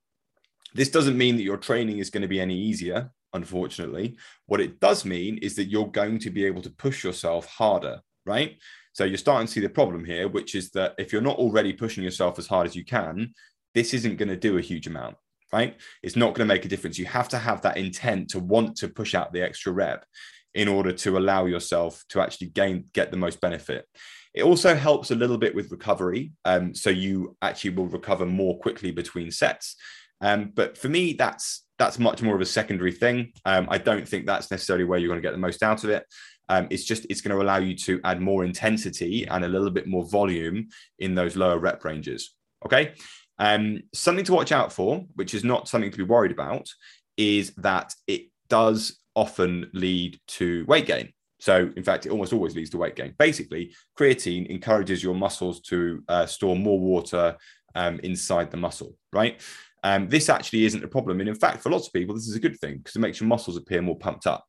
this 0.73 0.89
doesn't 0.89 1.17
mean 1.17 1.35
that 1.35 1.43
your 1.43 1.57
training 1.57 1.97
is 1.97 2.09
going 2.09 2.21
to 2.21 2.27
be 2.27 2.39
any 2.39 2.57
easier, 2.57 3.11
unfortunately. 3.33 4.17
What 4.45 4.61
it 4.61 4.79
does 4.79 5.03
mean 5.03 5.37
is 5.39 5.55
that 5.55 5.65
you're 5.65 5.87
going 5.87 6.19
to 6.19 6.29
be 6.29 6.45
able 6.45 6.61
to 6.61 6.69
push 6.69 7.03
yourself 7.03 7.45
harder, 7.47 8.01
right? 8.25 8.57
So 8.93 9.03
you're 9.03 9.17
starting 9.17 9.47
to 9.47 9.53
see 9.53 9.59
the 9.59 9.69
problem 9.69 10.05
here, 10.05 10.27
which 10.29 10.55
is 10.55 10.71
that 10.71 10.95
if 10.97 11.11
you're 11.11 11.21
not 11.21 11.37
already 11.37 11.73
pushing 11.73 12.03
yourself 12.03 12.39
as 12.39 12.47
hard 12.47 12.67
as 12.67 12.75
you 12.75 12.85
can, 12.85 13.33
this 13.73 13.93
isn't 13.93 14.17
going 14.17 14.29
to 14.29 14.37
do 14.37 14.57
a 14.57 14.61
huge 14.61 14.87
amount 14.87 15.17
right? 15.53 15.77
It's 16.03 16.15
not 16.15 16.33
going 16.33 16.47
to 16.47 16.53
make 16.53 16.65
a 16.65 16.67
difference. 16.67 16.99
You 16.99 17.05
have 17.05 17.29
to 17.29 17.37
have 17.37 17.61
that 17.61 17.77
intent 17.77 18.29
to 18.31 18.39
want 18.39 18.75
to 18.77 18.89
push 18.89 19.15
out 19.15 19.31
the 19.31 19.41
extra 19.41 19.71
rep 19.71 20.05
in 20.57 20.67
order 20.67 20.91
to 20.91 21.19
allow 21.19 21.45
yourself 21.45 22.03
to 22.09 22.19
actually 22.19 22.47
gain 22.47 22.85
get 22.91 23.11
the 23.11 23.17
most 23.17 23.39
benefit. 23.39 23.85
It 24.33 24.43
also 24.43 24.75
helps 24.75 25.11
a 25.11 25.15
little 25.15 25.37
bit 25.37 25.53
with 25.53 25.71
recovery, 25.71 26.31
um, 26.45 26.73
so 26.73 26.89
you 26.89 27.37
actually 27.43 27.71
will 27.71 27.87
recover 27.87 28.25
more 28.25 28.59
quickly 28.59 28.91
between 28.91 29.31
sets. 29.31 29.75
Um, 30.19 30.51
but 30.53 30.75
for 30.75 30.89
me, 30.89 31.13
that's 31.13 31.63
that's 31.77 31.99
much 31.99 32.23
more 32.23 32.35
of 32.35 32.41
a 32.41 32.45
secondary 32.45 32.91
thing. 32.91 33.33
Um, 33.45 33.67
I 33.69 33.77
don't 33.77 34.07
think 34.07 34.25
that's 34.25 34.49
necessarily 34.49 34.83
where 34.83 34.97
you're 34.97 35.09
going 35.09 35.21
to 35.21 35.27
get 35.27 35.31
the 35.31 35.37
most 35.37 35.61
out 35.61 35.83
of 35.83 35.91
it. 35.91 36.03
Um, 36.49 36.67
it's 36.71 36.85
just 36.85 37.05
it's 37.07 37.21
going 37.21 37.37
to 37.37 37.43
allow 37.43 37.57
you 37.57 37.75
to 37.75 38.01
add 38.03 38.19
more 38.19 38.43
intensity 38.43 39.27
and 39.27 39.45
a 39.45 39.47
little 39.47 39.69
bit 39.69 39.85
more 39.85 40.05
volume 40.09 40.69
in 40.97 41.13
those 41.13 41.35
lower 41.35 41.59
rep 41.59 41.85
ranges. 41.85 42.35
Okay. 42.65 42.93
Um, 43.37 43.81
something 43.93 44.25
to 44.25 44.33
watch 44.33 44.51
out 44.51 44.73
for, 44.73 45.05
which 45.13 45.35
is 45.35 45.43
not 45.43 45.67
something 45.67 45.91
to 45.91 45.97
be 45.97 46.03
worried 46.03 46.31
about, 46.31 46.67
is 47.15 47.53
that 47.57 47.93
it 48.07 48.31
does 48.49 48.97
often 49.17 49.69
lead 49.73 50.19
to 50.27 50.63
weight 50.67 50.85
gain. 50.85 51.11
So, 51.39 51.71
in 51.75 51.83
fact, 51.83 52.05
it 52.05 52.11
almost 52.11 52.33
always 52.33 52.55
leads 52.55 52.69
to 52.71 52.77
weight 52.77 52.95
gain. 52.95 53.13
Basically, 53.17 53.75
creatine 53.99 54.47
encourages 54.47 55.03
your 55.03 55.15
muscles 55.15 55.59
to 55.61 56.03
uh, 56.07 56.25
store 56.25 56.55
more 56.55 56.79
water 56.79 57.35
um, 57.75 57.99
inside 57.99 58.51
the 58.51 58.57
muscle, 58.57 58.95
right? 59.11 59.41
Um, 59.83 60.07
this 60.07 60.29
actually 60.29 60.65
isn't 60.65 60.83
a 60.83 60.87
problem. 60.87 61.19
And 61.19 61.29
in 61.29 61.35
fact, 61.35 61.61
for 61.61 61.69
lots 61.69 61.87
of 61.87 61.93
people, 61.93 62.15
this 62.15 62.27
is 62.27 62.35
a 62.35 62.39
good 62.39 62.59
thing 62.59 62.77
because 62.77 62.95
it 62.95 62.99
makes 62.99 63.19
your 63.19 63.27
muscles 63.27 63.57
appear 63.57 63.81
more 63.81 63.97
pumped 63.97 64.25
up. 64.25 64.45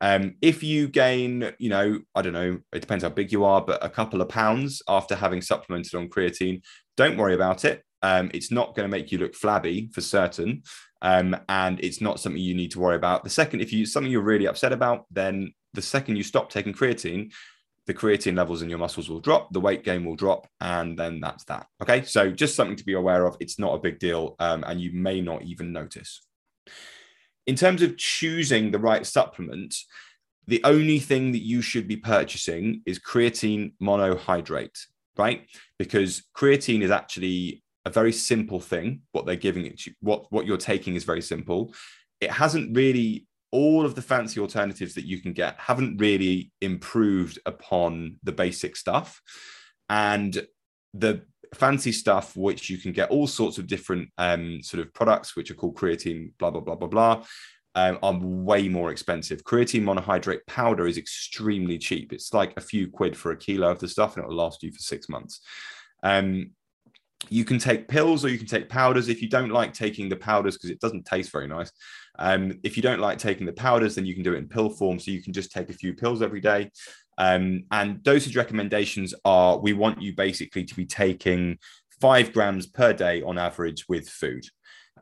Um, 0.00 0.34
if 0.42 0.62
you 0.62 0.88
gain, 0.88 1.52
you 1.58 1.70
know, 1.70 2.00
I 2.14 2.22
don't 2.22 2.32
know, 2.32 2.58
it 2.72 2.80
depends 2.80 3.04
how 3.04 3.10
big 3.10 3.32
you 3.32 3.44
are, 3.44 3.62
but 3.62 3.84
a 3.84 3.88
couple 3.88 4.20
of 4.20 4.28
pounds 4.28 4.82
after 4.88 5.14
having 5.14 5.40
supplemented 5.40 5.94
on 5.94 6.08
creatine, 6.08 6.62
don't 6.96 7.16
worry 7.16 7.34
about 7.34 7.64
it. 7.64 7.82
Um, 8.04 8.30
it's 8.34 8.50
not 8.50 8.74
going 8.74 8.88
to 8.88 8.94
make 8.94 9.10
you 9.10 9.16
look 9.16 9.34
flabby 9.34 9.88
for 9.94 10.02
certain. 10.02 10.62
Um, 11.00 11.34
and 11.48 11.80
it's 11.80 12.02
not 12.02 12.20
something 12.20 12.40
you 12.40 12.54
need 12.54 12.70
to 12.72 12.78
worry 12.78 12.96
about. 12.96 13.24
The 13.24 13.30
second, 13.30 13.62
if 13.62 13.72
you 13.72 13.86
something 13.86 14.12
you're 14.12 14.20
really 14.20 14.46
upset 14.46 14.72
about, 14.72 15.06
then 15.10 15.54
the 15.72 15.82
second 15.82 16.16
you 16.16 16.22
stop 16.22 16.50
taking 16.50 16.74
creatine, 16.74 17.32
the 17.86 17.94
creatine 17.94 18.36
levels 18.36 18.60
in 18.60 18.68
your 18.68 18.78
muscles 18.78 19.08
will 19.08 19.20
drop, 19.20 19.52
the 19.52 19.60
weight 19.60 19.84
gain 19.84 20.04
will 20.04 20.16
drop, 20.16 20.46
and 20.60 20.98
then 20.98 21.20
that's 21.20 21.44
that. 21.44 21.66
Okay, 21.82 22.02
so 22.04 22.30
just 22.30 22.56
something 22.56 22.76
to 22.76 22.84
be 22.84 22.94
aware 22.94 23.26
of. 23.26 23.36
It's 23.40 23.58
not 23.58 23.74
a 23.74 23.78
big 23.78 23.98
deal, 23.98 24.36
um, 24.38 24.64
and 24.66 24.80
you 24.80 24.92
may 24.92 25.20
not 25.22 25.42
even 25.42 25.72
notice. 25.72 26.26
In 27.46 27.56
terms 27.56 27.82
of 27.82 27.96
choosing 27.96 28.70
the 28.70 28.78
right 28.78 29.06
supplement, 29.06 29.74
the 30.46 30.62
only 30.64 30.98
thing 30.98 31.32
that 31.32 31.44
you 31.44 31.62
should 31.62 31.88
be 31.88 31.96
purchasing 31.96 32.82
is 32.84 32.98
creatine 32.98 33.72
monohydrate, 33.82 34.78
right? 35.16 35.46
Because 35.78 36.22
creatine 36.36 36.82
is 36.82 36.90
actually 36.90 37.63
a 37.84 37.90
very 37.90 38.12
simple 38.12 38.60
thing. 38.60 39.02
What 39.12 39.26
they're 39.26 39.36
giving 39.36 39.66
it, 39.66 39.82
what 40.00 40.30
what 40.30 40.46
you're 40.46 40.56
taking 40.56 40.94
is 40.94 41.04
very 41.04 41.22
simple. 41.22 41.74
It 42.20 42.30
hasn't 42.30 42.76
really 42.76 43.26
all 43.50 43.84
of 43.84 43.94
the 43.94 44.02
fancy 44.02 44.40
alternatives 44.40 44.94
that 44.94 45.06
you 45.06 45.20
can 45.20 45.32
get 45.32 45.56
haven't 45.58 45.98
really 45.98 46.50
improved 46.60 47.38
upon 47.46 48.16
the 48.22 48.32
basic 48.32 48.76
stuff, 48.76 49.20
and 49.88 50.46
the 50.92 51.22
fancy 51.54 51.92
stuff 51.92 52.36
which 52.36 52.68
you 52.68 52.78
can 52.78 52.92
get 52.92 53.10
all 53.10 53.26
sorts 53.26 53.58
of 53.58 53.66
different 53.66 54.08
um, 54.18 54.60
sort 54.62 54.84
of 54.84 54.92
products 54.92 55.36
which 55.36 55.50
are 55.50 55.54
called 55.54 55.76
creatine 55.76 56.32
blah 56.38 56.50
blah 56.50 56.60
blah 56.60 56.74
blah 56.74 56.88
blah 56.88 57.24
um, 57.74 57.98
are 58.02 58.18
way 58.18 58.68
more 58.68 58.90
expensive. 58.90 59.42
Creatine 59.44 59.82
monohydrate 59.82 60.46
powder 60.46 60.86
is 60.86 60.98
extremely 60.98 61.78
cheap. 61.78 62.12
It's 62.12 62.32
like 62.32 62.54
a 62.56 62.60
few 62.60 62.88
quid 62.88 63.16
for 63.16 63.32
a 63.32 63.36
kilo 63.36 63.70
of 63.70 63.80
the 63.80 63.88
stuff, 63.88 64.16
and 64.16 64.24
it 64.24 64.28
will 64.28 64.36
last 64.36 64.62
you 64.62 64.72
for 64.72 64.78
six 64.78 65.08
months. 65.08 65.40
Um, 66.02 66.52
you 67.30 67.44
can 67.44 67.58
take 67.58 67.88
pills 67.88 68.24
or 68.24 68.28
you 68.28 68.38
can 68.38 68.46
take 68.46 68.68
powders. 68.68 69.08
If 69.08 69.22
you 69.22 69.28
don't 69.28 69.50
like 69.50 69.72
taking 69.72 70.08
the 70.08 70.16
powders 70.16 70.56
because 70.56 70.70
it 70.70 70.80
doesn't 70.80 71.06
taste 71.06 71.30
very 71.32 71.46
nice, 71.46 71.70
um, 72.18 72.58
if 72.62 72.76
you 72.76 72.82
don't 72.82 73.00
like 73.00 73.18
taking 73.18 73.46
the 73.46 73.52
powders, 73.52 73.94
then 73.94 74.06
you 74.06 74.14
can 74.14 74.22
do 74.22 74.34
it 74.34 74.38
in 74.38 74.48
pill 74.48 74.70
form. 74.70 74.98
So 74.98 75.10
you 75.10 75.22
can 75.22 75.32
just 75.32 75.52
take 75.52 75.70
a 75.70 75.74
few 75.74 75.94
pills 75.94 76.22
every 76.22 76.40
day. 76.40 76.70
Um, 77.18 77.64
and 77.70 78.02
dosage 78.02 78.36
recommendations 78.36 79.14
are 79.24 79.58
we 79.58 79.72
want 79.72 80.02
you 80.02 80.14
basically 80.14 80.64
to 80.64 80.74
be 80.74 80.86
taking 80.86 81.58
five 82.00 82.32
grams 82.32 82.66
per 82.66 82.92
day 82.92 83.22
on 83.22 83.38
average 83.38 83.88
with 83.88 84.08
food. 84.08 84.44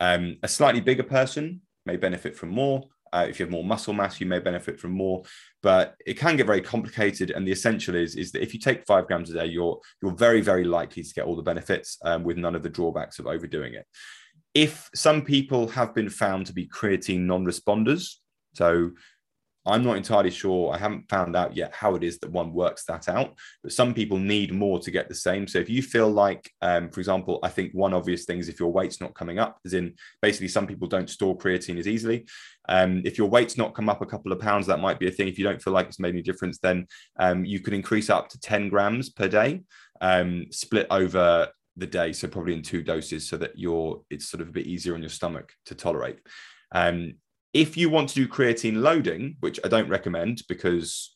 Um, 0.00 0.36
a 0.42 0.48
slightly 0.48 0.80
bigger 0.80 1.02
person 1.02 1.62
may 1.86 1.96
benefit 1.96 2.36
from 2.36 2.50
more. 2.50 2.82
Uh, 3.12 3.26
if 3.28 3.38
you 3.38 3.44
have 3.44 3.50
more 3.50 3.64
muscle 3.64 3.92
mass, 3.92 4.20
you 4.20 4.26
may 4.26 4.38
benefit 4.38 4.80
from 4.80 4.92
more, 4.92 5.22
but 5.62 5.96
it 6.06 6.14
can 6.14 6.36
get 6.36 6.46
very 6.46 6.60
complicated. 6.60 7.30
And 7.30 7.46
the 7.46 7.52
essential 7.52 7.94
is 7.94 8.16
is 8.16 8.32
that 8.32 8.42
if 8.42 8.54
you 8.54 8.60
take 8.60 8.86
five 8.86 9.06
grams 9.06 9.30
a 9.30 9.34
day, 9.34 9.46
you're 9.46 9.78
you're 10.02 10.14
very 10.14 10.40
very 10.40 10.64
likely 10.64 11.02
to 11.02 11.14
get 11.14 11.24
all 11.24 11.36
the 11.36 11.42
benefits 11.42 11.98
um, 12.04 12.24
with 12.24 12.36
none 12.36 12.54
of 12.54 12.62
the 12.62 12.70
drawbacks 12.70 13.18
of 13.18 13.26
overdoing 13.26 13.74
it. 13.74 13.86
If 14.54 14.90
some 14.94 15.22
people 15.22 15.68
have 15.68 15.94
been 15.94 16.10
found 16.10 16.46
to 16.46 16.52
be 16.52 16.68
creatine 16.68 17.20
non-responders, 17.20 18.16
so 18.54 18.90
I'm 19.64 19.84
not 19.84 19.96
entirely 19.96 20.30
sure. 20.30 20.72
I 20.74 20.78
haven't 20.78 21.08
found 21.08 21.36
out 21.36 21.56
yet 21.56 21.72
how 21.72 21.94
it 21.94 22.02
is 22.02 22.18
that 22.18 22.30
one 22.30 22.52
works 22.52 22.84
that 22.86 23.08
out, 23.08 23.34
but 23.62 23.72
some 23.72 23.94
people 23.94 24.18
need 24.18 24.52
more 24.52 24.80
to 24.80 24.90
get 24.90 25.08
the 25.08 25.14
same. 25.14 25.46
So 25.46 25.58
if 25.58 25.70
you 25.70 25.82
feel 25.82 26.10
like, 26.10 26.50
um, 26.62 26.90
for 26.90 26.98
example, 26.98 27.38
I 27.42 27.48
think 27.48 27.72
one 27.72 27.94
obvious 27.94 28.24
thing 28.24 28.38
is 28.38 28.48
if 28.48 28.58
your 28.58 28.72
weight's 28.72 29.00
not 29.00 29.14
coming 29.14 29.38
up, 29.38 29.58
as 29.64 29.74
in 29.74 29.94
basically 30.20 30.48
some 30.48 30.66
people 30.66 30.88
don't 30.88 31.08
store 31.08 31.36
creatine 31.38 31.78
as 31.78 31.86
easily. 31.86 32.26
Um, 32.68 33.02
if 33.04 33.18
your 33.18 33.28
weight's 33.28 33.56
not 33.56 33.74
come 33.74 33.88
up 33.88 34.02
a 34.02 34.06
couple 34.06 34.32
of 34.32 34.40
pounds, 34.40 34.66
that 34.66 34.80
might 34.80 34.98
be 34.98 35.08
a 35.08 35.12
thing. 35.12 35.28
If 35.28 35.38
you 35.38 35.44
don't 35.44 35.62
feel 35.62 35.72
like 35.72 35.86
it's 35.86 36.00
made 36.00 36.14
any 36.14 36.22
difference, 36.22 36.58
then 36.58 36.86
um, 37.18 37.44
you 37.44 37.60
could 37.60 37.74
increase 37.74 38.10
up 38.10 38.28
to 38.30 38.40
10 38.40 38.68
grams 38.68 39.10
per 39.10 39.28
day, 39.28 39.62
um, 40.00 40.46
split 40.50 40.88
over 40.90 41.48
the 41.76 41.86
day. 41.86 42.12
So 42.12 42.26
probably 42.26 42.54
in 42.54 42.62
two 42.62 42.82
doses 42.82 43.28
so 43.28 43.36
that 43.36 43.52
you're, 43.56 44.02
it's 44.10 44.28
sort 44.28 44.40
of 44.40 44.48
a 44.48 44.52
bit 44.52 44.66
easier 44.66 44.94
on 44.94 45.02
your 45.02 45.08
stomach 45.08 45.52
to 45.66 45.74
tolerate. 45.76 46.18
Um, 46.72 47.14
if 47.52 47.76
you 47.76 47.90
want 47.90 48.08
to 48.10 48.14
do 48.14 48.28
creatine 48.28 48.80
loading, 48.80 49.36
which 49.40 49.60
I 49.64 49.68
don't 49.68 49.88
recommend 49.88 50.42
because 50.48 51.12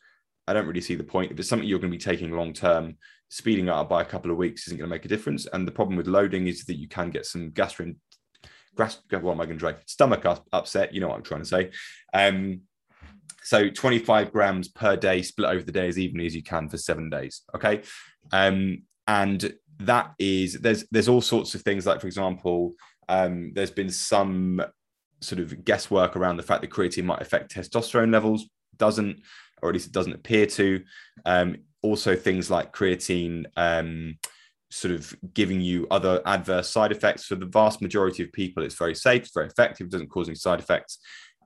I 0.47 0.53
don't 0.53 0.67
really 0.67 0.81
see 0.81 0.95
the 0.95 1.05
point. 1.05 1.33
If 1.33 1.39
it's 1.39 1.49
something 1.49 1.67
you're 1.67 1.79
going 1.79 1.93
to 1.93 1.99
be 1.99 2.03
taking 2.03 2.31
long 2.31 2.53
term, 2.53 2.97
speeding 3.29 3.69
up 3.69 3.89
by 3.89 4.03
a 4.03 4.07
couple 4.07 4.31
of 4.31 4.37
weeks 4.37 4.67
isn't 4.67 4.79
going 4.79 4.89
to 4.89 4.95
make 4.95 5.05
a 5.05 5.09
difference. 5.09 5.47
And 5.47 5.67
the 5.67 5.73
problem 5.73 5.97
with 5.97 6.07
loading 6.07 6.47
is 6.47 6.65
that 6.65 6.79
you 6.79 6.89
can 6.89 7.11
get 7.11 7.27
some 7.27 7.51
gastrin, 7.51 7.97
gas, 8.77 9.01
what 9.11 9.33
am 9.33 9.41
I 9.41 9.47
going 9.47 9.59
to 9.59 9.65
try? 9.65 9.75
Stomach 9.87 10.25
upset. 10.53 10.95
You 10.95 11.01
know 11.01 11.09
what 11.09 11.17
I'm 11.17 11.23
trying 11.23 11.43
to 11.43 11.47
say. 11.47 11.71
Um, 12.13 12.61
so 13.43 13.71
25 13.71 14.33
grams 14.33 14.69
per 14.69 14.97
day, 14.97 15.23
split 15.23 15.51
over 15.51 15.65
the 15.65 15.73
day 15.73 15.89
as 15.89 15.99
evenly 15.99 16.27
as 16.27 16.35
you 16.35 16.43
can 16.43 16.69
for 16.69 16.77
seven 16.77 17.09
days. 17.09 17.43
Okay. 17.55 17.83
Um, 18.33 18.83
and 19.07 19.55
that 19.79 20.15
is 20.19 20.55
there's 20.55 20.85
there's 20.91 21.09
all 21.09 21.21
sorts 21.21 21.55
of 21.55 21.63
things 21.63 21.87
like, 21.87 22.01
for 22.01 22.07
example, 22.07 22.75
um, 23.09 23.53
there's 23.55 23.71
been 23.71 23.91
some 23.91 24.61
sort 25.21 25.41
of 25.41 25.65
guesswork 25.65 26.17
around 26.17 26.37
the 26.37 26.43
fact 26.43 26.61
that 26.61 26.71
creatine 26.71 27.05
might 27.05 27.23
affect 27.23 27.55
testosterone 27.55 28.13
levels 28.13 28.47
doesn't 28.77 29.21
or 29.63 29.71
at 29.71 29.73
least 29.73 29.87
it 29.87 29.93
doesn't 29.93 30.13
appear 30.13 30.47
to. 30.47 30.83
Um, 31.25 31.57
also 31.83 32.17
things 32.17 32.51
like 32.51 32.75
creatine 32.75 33.47
um, 33.57 34.19
sort 34.71 34.93
of 34.93 35.15
giving 35.33 35.61
you 35.61 35.87
other 35.91 36.21
adverse 36.27 36.69
side 36.69 36.93
effects. 36.93 37.25
For 37.25 37.37
the 37.37 37.47
vast 37.47 37.81
majority 37.81 38.23
of 38.23 38.33
people 38.33 38.63
it's 38.63 38.75
very 38.75 38.95
safe 38.95 39.23
it's 39.23 39.35
very 39.35 39.47
effective 39.47 39.91
doesn't 39.91 40.11
cause 40.11 40.29
any 40.29 40.37
side 40.37 40.61
effects 40.61 40.99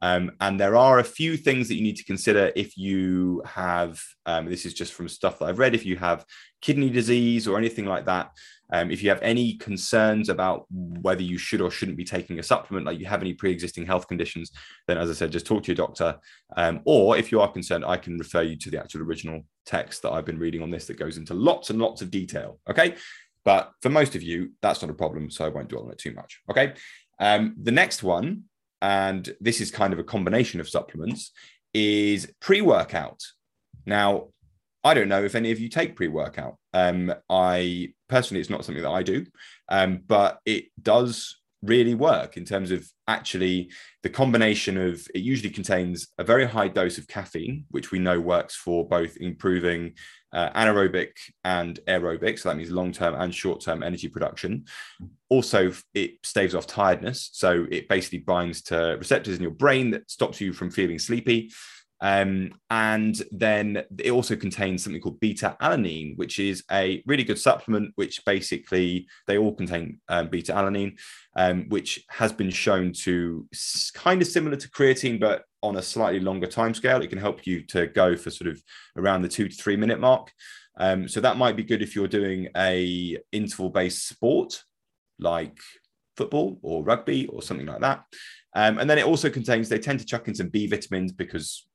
um, 0.02 0.32
and 0.40 0.58
there 0.58 0.76
are 0.76 0.98
a 0.98 1.04
few 1.04 1.36
things 1.36 1.68
that 1.68 1.74
you 1.74 1.82
need 1.82 1.96
to 1.96 2.04
consider 2.04 2.52
if 2.56 2.76
you 2.76 3.42
have 3.44 4.00
um, 4.26 4.46
this 4.46 4.64
is 4.64 4.74
just 4.74 4.92
from 4.92 5.08
stuff 5.08 5.38
that 5.38 5.46
i've 5.46 5.58
read 5.58 5.74
if 5.74 5.86
you 5.86 5.96
have 5.96 6.24
kidney 6.60 6.90
disease 6.90 7.46
or 7.46 7.58
anything 7.58 7.86
like 7.86 8.06
that 8.06 8.30
um, 8.72 8.90
if 8.90 9.02
you 9.02 9.08
have 9.08 9.22
any 9.22 9.54
concerns 9.54 10.28
about 10.28 10.66
whether 10.70 11.22
you 11.22 11.38
should 11.38 11.60
or 11.60 11.70
shouldn't 11.70 11.96
be 11.96 12.04
taking 12.04 12.38
a 12.38 12.42
supplement, 12.42 12.86
like 12.86 12.98
you 12.98 13.06
have 13.06 13.20
any 13.20 13.34
pre-existing 13.34 13.86
health 13.86 14.06
conditions, 14.06 14.52
then 14.86 14.98
as 14.98 15.10
I 15.10 15.14
said, 15.14 15.32
just 15.32 15.46
talk 15.46 15.64
to 15.64 15.68
your 15.68 15.76
doctor. 15.76 16.18
Um, 16.56 16.80
or 16.84 17.16
if 17.16 17.32
you 17.32 17.40
are 17.40 17.50
concerned, 17.50 17.84
I 17.84 17.96
can 17.96 18.18
refer 18.18 18.42
you 18.42 18.56
to 18.56 18.70
the 18.70 18.78
actual 18.78 19.02
original 19.02 19.42
text 19.66 20.02
that 20.02 20.12
I've 20.12 20.24
been 20.24 20.38
reading 20.38 20.62
on 20.62 20.70
this 20.70 20.86
that 20.86 20.98
goes 20.98 21.16
into 21.16 21.34
lots 21.34 21.70
and 21.70 21.80
lots 21.80 22.02
of 22.02 22.10
detail. 22.10 22.60
Okay. 22.68 22.94
But 23.44 23.72
for 23.80 23.88
most 23.88 24.14
of 24.14 24.22
you, 24.22 24.52
that's 24.60 24.82
not 24.82 24.90
a 24.90 24.94
problem. 24.94 25.30
So 25.30 25.44
I 25.44 25.48
won't 25.48 25.68
dwell 25.68 25.84
on 25.84 25.90
it 25.90 25.98
too 25.98 26.12
much. 26.12 26.40
Okay. 26.50 26.74
Um, 27.18 27.56
the 27.60 27.72
next 27.72 28.02
one, 28.02 28.44
and 28.82 29.34
this 29.40 29.60
is 29.60 29.70
kind 29.70 29.92
of 29.92 29.98
a 29.98 30.04
combination 30.04 30.60
of 30.60 30.68
supplements, 30.68 31.32
is 31.74 32.32
pre 32.40 32.60
workout. 32.60 33.22
Now, 33.86 34.28
I 34.82 34.94
don't 34.94 35.08
know 35.08 35.24
if 35.24 35.34
any 35.34 35.50
of 35.50 35.60
you 35.60 35.68
take 35.68 35.96
pre 35.96 36.08
workout. 36.08 36.56
Um, 36.72 37.12
I 37.28 37.92
personally, 38.08 38.40
it's 38.40 38.50
not 38.50 38.64
something 38.64 38.82
that 38.82 38.90
I 38.90 39.02
do, 39.02 39.26
um, 39.68 40.00
but 40.06 40.38
it 40.44 40.66
does 40.80 41.39
really 41.62 41.94
work 41.94 42.36
in 42.36 42.44
terms 42.44 42.70
of 42.70 42.86
actually 43.06 43.70
the 44.02 44.08
combination 44.08 44.76
of 44.76 45.06
it 45.14 45.20
usually 45.20 45.50
contains 45.50 46.08
a 46.18 46.24
very 46.24 46.46
high 46.46 46.68
dose 46.68 46.96
of 46.98 47.06
caffeine, 47.06 47.64
which 47.70 47.90
we 47.90 47.98
know 47.98 48.18
works 48.20 48.56
for 48.56 48.88
both 48.88 49.16
improving 49.18 49.92
uh, 50.32 50.50
anaerobic 50.50 51.10
and 51.44 51.80
aerobic. 51.86 52.38
So 52.38 52.48
that 52.48 52.56
means 52.56 52.70
long 52.70 52.92
term 52.92 53.14
and 53.14 53.34
short 53.34 53.60
term 53.60 53.82
energy 53.82 54.08
production. 54.08 54.64
Also, 55.28 55.72
it 55.94 56.12
staves 56.22 56.54
off 56.54 56.66
tiredness. 56.66 57.30
So 57.32 57.66
it 57.70 57.88
basically 57.88 58.20
binds 58.20 58.62
to 58.62 58.96
receptors 58.98 59.36
in 59.36 59.42
your 59.42 59.50
brain 59.52 59.90
that 59.90 60.10
stops 60.10 60.40
you 60.40 60.52
from 60.52 60.70
feeling 60.70 60.98
sleepy. 60.98 61.50
Um, 62.02 62.54
and 62.70 63.20
then 63.30 63.84
it 63.98 64.10
also 64.10 64.34
contains 64.34 64.82
something 64.82 65.02
called 65.02 65.20
beta 65.20 65.56
alanine, 65.60 66.16
which 66.16 66.38
is 66.38 66.64
a 66.70 67.02
really 67.06 67.24
good 67.24 67.38
supplement, 67.38 67.92
which 67.96 68.24
basically 68.24 69.06
they 69.26 69.36
all 69.36 69.54
contain 69.54 70.00
um, 70.08 70.28
beta 70.28 70.52
alanine, 70.52 70.98
um, 71.36 71.68
which 71.68 72.04
has 72.08 72.32
been 72.32 72.50
shown 72.50 72.92
to 73.04 73.46
kind 73.94 74.22
of 74.22 74.28
similar 74.28 74.56
to 74.56 74.70
creatine, 74.70 75.20
but 75.20 75.44
on 75.62 75.76
a 75.76 75.82
slightly 75.82 76.20
longer 76.20 76.46
time 76.46 76.74
scale. 76.74 77.02
It 77.02 77.10
can 77.10 77.18
help 77.18 77.46
you 77.46 77.64
to 77.66 77.86
go 77.86 78.16
for 78.16 78.30
sort 78.30 78.50
of 78.50 78.62
around 78.96 79.22
the 79.22 79.28
two 79.28 79.48
to 79.48 79.54
three 79.54 79.76
minute 79.76 80.00
mark. 80.00 80.32
Um, 80.78 81.08
so 81.08 81.20
that 81.20 81.36
might 81.36 81.56
be 81.56 81.64
good 81.64 81.82
if 81.82 81.94
you're 81.94 82.08
doing 82.08 82.48
a 82.56 83.18
interval 83.32 83.68
based 83.68 84.08
sport 84.08 84.62
like 85.18 85.58
football 86.16 86.58
or 86.62 86.82
rugby 86.82 87.26
or 87.26 87.42
something 87.42 87.66
like 87.66 87.80
that. 87.80 88.04
Um, 88.54 88.78
and 88.78 88.88
then 88.88 88.98
it 88.98 89.06
also 89.06 89.30
contains, 89.30 89.68
they 89.68 89.78
tend 89.78 90.00
to 90.00 90.06
chuck 90.06 90.26
in 90.26 90.34
some 90.34 90.48
B 90.48 90.66
vitamins 90.66 91.12
because 91.12 91.66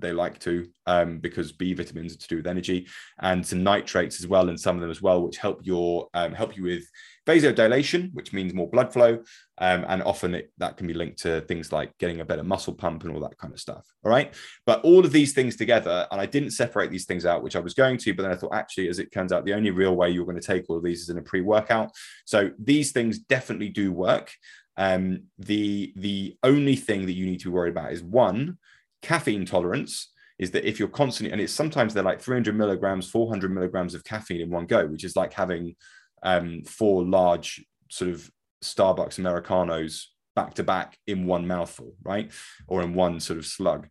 they 0.00 0.12
like 0.12 0.38
to 0.40 0.68
um, 0.86 1.18
because 1.18 1.52
B 1.52 1.74
vitamins 1.74 2.14
are 2.14 2.18
to 2.18 2.28
do 2.28 2.36
with 2.36 2.46
energy 2.46 2.88
and 3.20 3.46
some 3.46 3.62
nitrates 3.62 4.20
as 4.20 4.26
well 4.26 4.48
and 4.48 4.58
some 4.58 4.76
of 4.76 4.80
them 4.80 4.90
as 4.90 5.02
well, 5.02 5.22
which 5.22 5.38
help 5.38 5.60
your 5.62 6.08
um, 6.14 6.32
help 6.32 6.56
you 6.56 6.62
with 6.64 6.84
vasodilation, 7.26 8.12
which 8.12 8.32
means 8.32 8.54
more 8.54 8.68
blood 8.68 8.92
flow. 8.92 9.22
Um, 9.58 9.84
and 9.88 10.02
often 10.02 10.34
it, 10.34 10.52
that 10.56 10.78
can 10.78 10.86
be 10.86 10.94
linked 10.94 11.18
to 11.20 11.42
things 11.42 11.70
like 11.70 11.96
getting 11.98 12.20
a 12.20 12.24
better 12.24 12.42
muscle 12.42 12.72
pump 12.72 13.04
and 13.04 13.12
all 13.12 13.20
that 13.20 13.36
kind 13.36 13.52
of 13.52 13.60
stuff. 13.60 13.86
All 14.04 14.10
right. 14.10 14.32
But 14.64 14.80
all 14.82 15.04
of 15.04 15.12
these 15.12 15.32
things 15.34 15.54
together, 15.56 16.06
and 16.10 16.20
I 16.20 16.26
didn't 16.26 16.52
separate 16.52 16.90
these 16.90 17.04
things 17.04 17.26
out, 17.26 17.42
which 17.42 17.56
I 17.56 17.60
was 17.60 17.74
going 17.74 17.98
to, 17.98 18.14
but 18.14 18.22
then 18.22 18.32
I 18.32 18.36
thought 18.36 18.54
actually, 18.54 18.88
as 18.88 18.98
it 18.98 19.12
turns 19.12 19.32
out, 19.32 19.44
the 19.44 19.54
only 19.54 19.70
real 19.70 19.94
way 19.94 20.10
you're 20.10 20.24
going 20.24 20.40
to 20.40 20.46
take 20.46 20.64
all 20.68 20.78
of 20.78 20.82
these 20.82 21.02
is 21.02 21.10
in 21.10 21.18
a 21.18 21.22
pre-workout. 21.22 21.90
So 22.24 22.50
these 22.58 22.92
things 22.92 23.18
definitely 23.18 23.68
do 23.68 23.92
work. 23.92 24.32
Um, 24.76 25.24
the 25.38 25.92
the 25.96 26.38
only 26.42 26.74
thing 26.74 27.04
that 27.04 27.12
you 27.12 27.26
need 27.26 27.40
to 27.40 27.50
be 27.50 27.54
worried 27.54 27.72
about 27.72 27.92
is 27.92 28.02
one, 28.02 28.56
caffeine 29.02 29.44
tolerance 29.44 30.12
is 30.38 30.50
that 30.52 30.66
if 30.66 30.78
you're 30.78 30.88
constantly, 30.88 31.32
and 31.32 31.40
it's 31.40 31.52
sometimes 31.52 31.92
they're 31.92 32.02
like 32.02 32.20
300 32.20 32.56
milligrams, 32.56 33.10
400 33.10 33.52
milligrams 33.52 33.94
of 33.94 34.04
caffeine 34.04 34.40
in 34.40 34.50
one 34.50 34.66
go, 34.66 34.86
which 34.86 35.04
is 35.04 35.16
like 35.16 35.32
having 35.32 35.76
um, 36.22 36.62
four 36.64 37.04
large 37.04 37.64
sort 37.90 38.10
of 38.10 38.30
Starbucks 38.62 39.18
Americanos 39.18 40.12
back 40.34 40.54
to 40.54 40.62
back 40.62 40.96
in 41.06 41.26
one 41.26 41.46
mouthful, 41.46 41.94
right? 42.02 42.30
Or 42.68 42.82
in 42.82 42.94
one 42.94 43.20
sort 43.20 43.38
of 43.38 43.46
slug. 43.46 43.88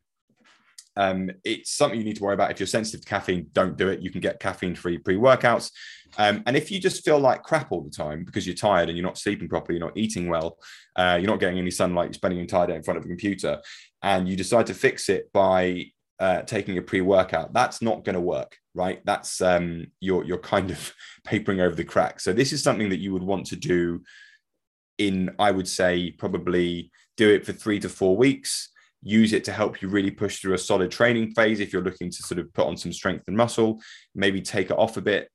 Um, 0.97 1.31
it's 1.43 1.71
something 1.71 1.97
you 1.97 2.05
need 2.05 2.17
to 2.17 2.23
worry 2.23 2.33
about. 2.33 2.51
If 2.51 2.59
you're 2.59 2.67
sensitive 2.67 3.01
to 3.01 3.09
caffeine, 3.09 3.47
don't 3.53 3.77
do 3.77 3.87
it. 3.87 4.01
You 4.01 4.11
can 4.11 4.21
get 4.21 4.39
caffeine 4.39 4.75
free 4.75 4.97
pre 4.97 5.15
workouts. 5.15 5.71
Um, 6.17 6.43
and 6.45 6.57
if 6.57 6.71
you 6.71 6.79
just 6.79 7.05
feel 7.05 7.19
like 7.19 7.43
crap 7.43 7.71
all 7.71 7.81
the 7.81 7.89
time 7.89 8.23
because 8.23 8.47
you're 8.47 8.55
tired 8.55 8.89
and 8.89 8.97
you're 8.97 9.05
not 9.05 9.17
sleeping 9.17 9.47
properly, 9.47 9.77
you're 9.77 9.87
not 9.87 9.97
eating 9.97 10.27
well, 10.27 10.57
uh, 10.95 11.17
you're 11.19 11.29
not 11.29 11.39
getting 11.39 11.59
any 11.59 11.71
sunlight, 11.71 12.07
you're 12.07 12.13
spending 12.13 12.37
your 12.37 12.43
entire 12.43 12.67
day 12.67 12.75
in 12.75 12.83
front 12.83 12.97
of 12.97 13.05
a 13.05 13.07
computer, 13.07 13.61
and 14.01 14.27
you 14.27 14.35
decide 14.35 14.65
to 14.67 14.73
fix 14.73 15.07
it 15.09 15.31
by 15.31 15.85
uh, 16.19 16.41
taking 16.41 16.77
a 16.77 16.81
pre-workout, 16.81 17.53
that's 17.53 17.81
not 17.81 18.03
going 18.03 18.15
to 18.15 18.21
work, 18.21 18.57
right? 18.73 19.01
That's 19.05 19.41
um, 19.41 19.87
you're 20.01 20.25
you're 20.25 20.37
kind 20.37 20.69
of 20.69 20.93
papering 21.23 21.61
over 21.61 21.75
the 21.75 21.85
cracks. 21.85 22.23
So 22.23 22.33
this 22.33 22.51
is 22.51 22.61
something 22.61 22.89
that 22.89 22.99
you 22.99 23.13
would 23.13 23.23
want 23.23 23.45
to 23.47 23.55
do 23.55 24.01
in, 24.97 25.33
I 25.39 25.51
would 25.51 25.67
say, 25.67 26.11
probably 26.11 26.91
do 27.15 27.29
it 27.29 27.45
for 27.45 27.53
three 27.53 27.79
to 27.79 27.89
four 27.89 28.17
weeks. 28.17 28.69
Use 29.01 29.33
it 29.33 29.43
to 29.45 29.51
help 29.51 29.81
you 29.81 29.87
really 29.87 30.11
push 30.11 30.39
through 30.39 30.53
a 30.53 30.57
solid 30.57 30.91
training 30.91 31.31
phase. 31.31 31.59
If 31.59 31.71
you're 31.71 31.83
looking 31.83 32.11
to 32.11 32.23
sort 32.23 32.39
of 32.39 32.51
put 32.53 32.67
on 32.67 32.77
some 32.77 32.91
strength 32.91 33.23
and 33.27 33.37
muscle, 33.37 33.81
maybe 34.13 34.41
take 34.41 34.71
it 34.71 34.77
off 34.77 34.97
a 34.97 35.01
bit, 35.01 35.29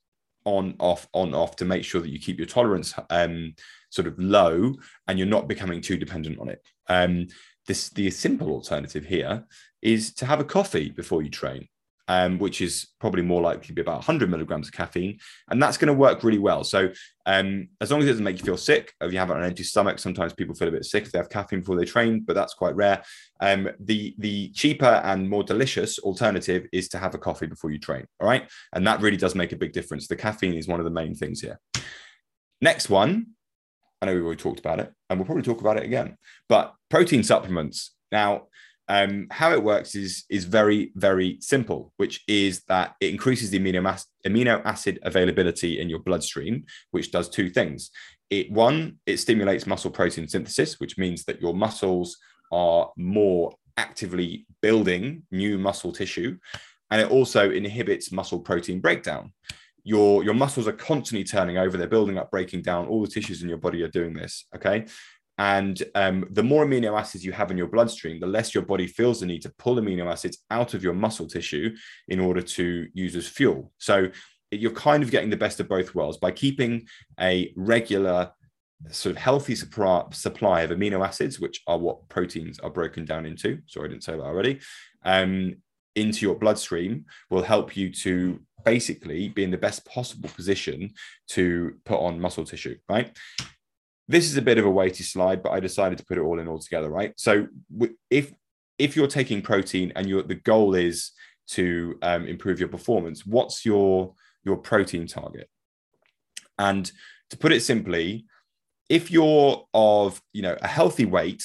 on 0.44 0.74
off 0.78 1.08
on 1.12 1.34
off 1.34 1.56
to 1.56 1.64
make 1.64 1.84
sure 1.84 2.00
that 2.00 2.10
you 2.10 2.20
keep 2.20 2.38
your 2.38 2.46
tolerance 2.46 2.94
um, 3.10 3.54
sort 3.90 4.06
of 4.06 4.18
low 4.18 4.74
and 5.08 5.18
you're 5.18 5.28
not 5.28 5.48
becoming 5.48 5.80
too 5.80 5.96
dependent 5.96 6.38
on 6.38 6.48
it. 6.48 6.60
Um, 6.88 7.28
this 7.66 7.88
the 7.90 8.10
simple 8.10 8.50
alternative 8.50 9.04
here 9.04 9.44
is 9.80 10.12
to 10.14 10.26
have 10.26 10.40
a 10.40 10.44
coffee 10.44 10.90
before 10.90 11.22
you 11.22 11.30
train. 11.30 11.68
Um, 12.08 12.38
which 12.38 12.60
is 12.60 12.88
probably 13.00 13.22
more 13.22 13.40
likely 13.40 13.66
to 13.66 13.72
be 13.72 13.80
about 13.80 13.96
100 13.96 14.30
milligrams 14.30 14.68
of 14.68 14.74
caffeine, 14.74 15.18
and 15.48 15.62
that's 15.62 15.76
going 15.76 15.88
to 15.88 15.94
work 15.94 16.22
really 16.22 16.38
well. 16.38 16.64
So, 16.64 16.90
um, 17.26 17.68
as 17.80 17.90
long 17.90 18.00
as 18.00 18.06
it 18.06 18.10
doesn't 18.10 18.24
make 18.24 18.38
you 18.38 18.44
feel 18.44 18.56
sick, 18.56 18.92
if 19.00 19.12
you 19.12 19.18
have 19.18 19.30
an 19.30 19.42
empty 19.42 19.62
stomach, 19.62 19.98
sometimes 19.98 20.32
people 20.32 20.54
feel 20.54 20.68
a 20.68 20.72
bit 20.72 20.84
sick 20.84 21.04
if 21.04 21.12
they 21.12 21.18
have 21.18 21.30
caffeine 21.30 21.60
before 21.60 21.76
they 21.76 21.84
train, 21.84 22.20
but 22.20 22.34
that's 22.34 22.54
quite 22.54 22.76
rare. 22.76 23.02
Um, 23.40 23.68
the 23.80 24.14
the 24.18 24.50
cheaper 24.50 25.00
and 25.04 25.28
more 25.28 25.42
delicious 25.42 25.98
alternative 26.00 26.66
is 26.72 26.88
to 26.90 26.98
have 26.98 27.14
a 27.14 27.18
coffee 27.18 27.46
before 27.46 27.70
you 27.70 27.78
train. 27.78 28.06
All 28.20 28.28
right, 28.28 28.50
and 28.72 28.86
that 28.86 29.00
really 29.00 29.16
does 29.16 29.34
make 29.34 29.52
a 29.52 29.56
big 29.56 29.72
difference. 29.72 30.06
The 30.06 30.16
caffeine 30.16 30.54
is 30.54 30.68
one 30.68 30.80
of 30.80 30.84
the 30.84 30.90
main 30.90 31.14
things 31.14 31.40
here. 31.40 31.58
Next 32.60 32.88
one, 32.88 33.28
I 34.00 34.06
know 34.06 34.14
we've 34.14 34.24
already 34.24 34.40
talked 34.40 34.60
about 34.60 34.80
it, 34.80 34.92
and 35.08 35.18
we'll 35.18 35.26
probably 35.26 35.42
talk 35.42 35.60
about 35.60 35.78
it 35.78 35.84
again. 35.84 36.16
But 36.48 36.74
protein 36.90 37.22
supplements. 37.22 37.92
Now, 38.12 38.48
um, 38.88 39.28
how 39.30 39.52
it 39.52 39.62
works 39.62 39.94
is 39.94 40.24
is 40.28 40.44
very 40.44 40.92
very 40.94 41.38
simple, 41.40 41.92
which 41.96 42.22
is 42.28 42.62
that 42.68 42.94
it 43.00 43.10
increases 43.10 43.50
the 43.50 43.58
amino, 43.58 44.04
amino 44.26 44.64
acid 44.64 44.98
availability 45.02 45.80
in 45.80 45.88
your 45.88 46.00
bloodstream, 46.00 46.64
which 46.90 47.10
does 47.10 47.28
two 47.28 47.48
things. 47.48 47.90
It 48.30 48.50
one, 48.50 48.98
it 49.06 49.18
stimulates 49.18 49.66
muscle 49.66 49.90
protein 49.90 50.28
synthesis, 50.28 50.80
which 50.80 50.98
means 50.98 51.24
that 51.24 51.40
your 51.40 51.54
muscles 51.54 52.18
are 52.52 52.90
more 52.96 53.54
actively 53.76 54.46
building 54.60 55.22
new 55.30 55.58
muscle 55.58 55.92
tissue, 55.92 56.36
and 56.90 57.00
it 57.00 57.10
also 57.10 57.50
inhibits 57.50 58.12
muscle 58.12 58.40
protein 58.40 58.80
breakdown. 58.80 59.32
Your 59.82 60.24
your 60.24 60.34
muscles 60.34 60.68
are 60.68 60.72
constantly 60.72 61.24
turning 61.24 61.56
over; 61.56 61.78
they're 61.78 61.86
building 61.86 62.18
up, 62.18 62.30
breaking 62.30 62.62
down. 62.62 62.86
All 62.86 63.00
the 63.00 63.08
tissues 63.08 63.42
in 63.42 63.48
your 63.48 63.58
body 63.58 63.82
are 63.82 63.88
doing 63.88 64.12
this. 64.12 64.46
Okay, 64.54 64.86
and 65.38 65.82
um, 65.94 66.26
the 66.30 66.42
more 66.42 66.64
amino 66.64 66.98
acids 66.98 67.24
you 67.24 67.32
have 67.32 67.50
in 67.50 67.58
your 67.58 67.66
bloodstream, 67.66 68.20
the 68.20 68.26
less 68.26 68.54
your 68.54 68.64
body 68.64 68.86
feels 68.86 69.20
the 69.20 69.26
need 69.26 69.42
to 69.42 69.52
pull 69.58 69.76
amino 69.76 70.10
acids 70.10 70.38
out 70.50 70.74
of 70.74 70.82
your 70.84 70.94
muscle 70.94 71.26
tissue 71.26 71.74
in 72.08 72.20
order 72.20 72.40
to 72.40 72.86
use 72.94 73.16
as 73.16 73.26
fuel. 73.26 73.72
So 73.78 74.08
you're 74.50 74.70
kind 74.70 75.02
of 75.02 75.10
getting 75.10 75.30
the 75.30 75.36
best 75.36 75.58
of 75.58 75.68
both 75.68 75.94
worlds 75.94 76.18
by 76.18 76.30
keeping 76.30 76.86
a 77.20 77.52
regular, 77.56 78.30
sort 78.90 79.16
of 79.16 79.20
healthy 79.20 79.56
supply 79.56 80.60
of 80.62 80.70
amino 80.70 81.04
acids, 81.04 81.40
which 81.40 81.62
are 81.66 81.78
what 81.78 82.08
proteins 82.08 82.60
are 82.60 82.70
broken 82.70 83.04
down 83.04 83.26
into. 83.26 83.58
Sorry, 83.66 83.88
I 83.88 83.90
didn't 83.90 84.04
say 84.04 84.12
that 84.12 84.22
already. 84.22 84.60
Um, 85.04 85.56
into 85.96 86.26
your 86.26 86.34
bloodstream 86.34 87.04
will 87.30 87.42
help 87.42 87.76
you 87.76 87.90
to 87.90 88.40
basically 88.64 89.28
be 89.28 89.44
in 89.44 89.50
the 89.50 89.58
best 89.58 89.84
possible 89.84 90.28
position 90.30 90.92
to 91.28 91.74
put 91.84 92.00
on 92.00 92.20
muscle 92.20 92.44
tissue, 92.44 92.76
right? 92.88 93.16
This 94.08 94.26
is 94.26 94.36
a 94.36 94.42
bit 94.42 94.58
of 94.58 94.66
a 94.66 94.70
weighty 94.70 95.02
slide, 95.02 95.42
but 95.42 95.52
I 95.52 95.60
decided 95.60 95.98
to 95.98 96.04
put 96.04 96.18
it 96.18 96.22
all 96.22 96.38
in 96.38 96.48
all 96.48 96.58
together, 96.58 96.90
right? 96.90 97.12
So 97.16 97.46
if 98.10 98.32
if 98.78 98.96
you're 98.96 99.06
taking 99.06 99.40
protein 99.40 99.92
and 99.96 100.08
your 100.08 100.22
the 100.22 100.34
goal 100.34 100.74
is 100.74 101.12
to 101.46 101.98
um, 102.02 102.26
improve 102.26 102.58
your 102.58 102.68
performance, 102.68 103.24
what's 103.24 103.64
your 103.64 104.14
your 104.44 104.56
protein 104.56 105.06
target? 105.06 105.48
And 106.58 106.90
to 107.30 107.38
put 107.38 107.52
it 107.52 107.60
simply, 107.60 108.26
if 108.88 109.10
you're 109.10 109.66
of 109.72 110.20
you 110.32 110.42
know 110.42 110.56
a 110.60 110.68
healthy 110.68 111.06
weight 111.06 111.42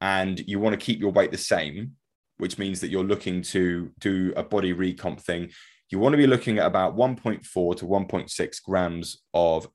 and 0.00 0.38
you 0.46 0.60
want 0.60 0.78
to 0.78 0.84
keep 0.84 1.00
your 1.00 1.12
weight 1.12 1.32
the 1.32 1.38
same, 1.38 1.92
which 2.38 2.58
means 2.58 2.80
that 2.80 2.90
you're 2.90 3.04
looking 3.04 3.42
to 3.42 3.90
do 3.98 4.32
a 4.36 4.44
body 4.44 4.72
recomp 4.72 5.20
thing, 5.20 5.50
you 5.90 5.98
want 5.98 6.12
to 6.12 6.18
be 6.18 6.26
looking 6.26 6.58
at 6.58 6.66
about 6.66 6.96
1.4 6.96 7.76
to 7.76 7.84
1.6 7.84 8.62
grams 8.62 9.22
of 9.34 9.68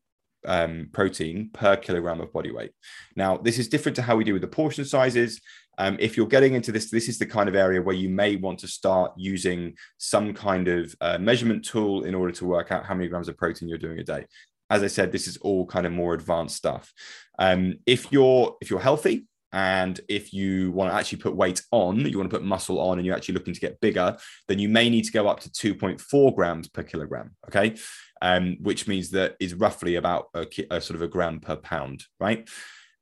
um, 0.45 0.89
protein 0.91 1.49
per 1.53 1.75
kilogram 1.77 2.21
of 2.21 2.33
body 2.33 2.51
weight. 2.51 2.71
Now, 3.15 3.37
this 3.37 3.59
is 3.59 3.67
different 3.67 3.95
to 3.97 4.01
how 4.01 4.15
we 4.15 4.23
do 4.23 4.33
with 4.33 4.41
the 4.41 4.47
portion 4.47 4.85
sizes. 4.85 5.41
Um, 5.77 5.97
if 5.99 6.17
you're 6.17 6.27
getting 6.27 6.53
into 6.53 6.71
this, 6.71 6.91
this 6.91 7.09
is 7.09 7.17
the 7.17 7.25
kind 7.25 7.49
of 7.49 7.55
area 7.55 7.81
where 7.81 7.95
you 7.95 8.09
may 8.09 8.35
want 8.35 8.59
to 8.59 8.67
start 8.67 9.13
using 9.17 9.75
some 9.97 10.33
kind 10.33 10.67
of 10.67 10.95
uh, 11.01 11.17
measurement 11.17 11.65
tool 11.65 12.03
in 12.03 12.13
order 12.13 12.33
to 12.33 12.45
work 12.45 12.71
out 12.71 12.85
how 12.85 12.93
many 12.93 13.07
grams 13.07 13.27
of 13.27 13.37
protein 13.37 13.69
you're 13.69 13.77
doing 13.77 13.99
a 13.99 14.03
day. 14.03 14.25
As 14.69 14.83
I 14.83 14.87
said, 14.87 15.11
this 15.11 15.27
is 15.27 15.37
all 15.37 15.65
kind 15.65 15.85
of 15.85 15.91
more 15.91 16.13
advanced 16.13 16.55
stuff. 16.55 16.93
Um, 17.39 17.75
if 17.85 18.11
you're 18.11 18.55
if 18.61 18.69
you're 18.69 18.79
healthy, 18.79 19.25
and 19.53 19.99
if 20.07 20.33
you 20.33 20.71
want 20.71 20.91
to 20.91 20.95
actually 20.95 21.19
put 21.19 21.35
weight 21.35 21.61
on, 21.71 21.99
you 21.99 22.17
want 22.17 22.29
to 22.29 22.37
put 22.37 22.45
muscle 22.45 22.79
on, 22.79 22.97
and 22.97 23.05
you're 23.05 23.15
actually 23.15 23.35
looking 23.35 23.53
to 23.53 23.59
get 23.59 23.79
bigger, 23.81 24.17
then 24.47 24.59
you 24.59 24.69
may 24.69 24.89
need 24.89 25.03
to 25.03 25.11
go 25.11 25.27
up 25.27 25.39
to 25.41 25.49
2.4 25.49 26.35
grams 26.35 26.67
per 26.67 26.83
kilogram. 26.83 27.35
Okay 27.47 27.75
um, 28.21 28.57
which 28.61 28.87
means 28.87 29.09
that 29.11 29.35
is 29.39 29.53
roughly 29.53 29.95
about 29.95 30.27
a, 30.33 30.47
a 30.69 30.79
sort 30.79 30.95
of 30.95 31.01
a 31.01 31.07
gram 31.07 31.39
per 31.39 31.55
pound, 31.55 32.05
right? 32.19 32.47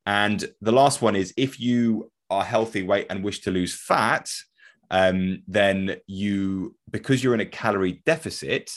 And 0.06 0.44
the 0.60 0.72
last 0.72 1.02
one 1.02 1.14
is 1.14 1.34
if 1.36 1.60
you 1.60 2.10
are 2.30 2.44
healthy 2.44 2.82
weight 2.82 3.06
and 3.10 3.22
wish 3.22 3.40
to 3.40 3.50
lose 3.50 3.74
fat, 3.74 4.30
um, 4.90 5.42
then 5.46 5.96
you, 6.06 6.76
because 6.90 7.22
you're 7.22 7.34
in 7.34 7.40
a 7.40 7.46
calorie 7.46 8.02
deficit, 8.06 8.70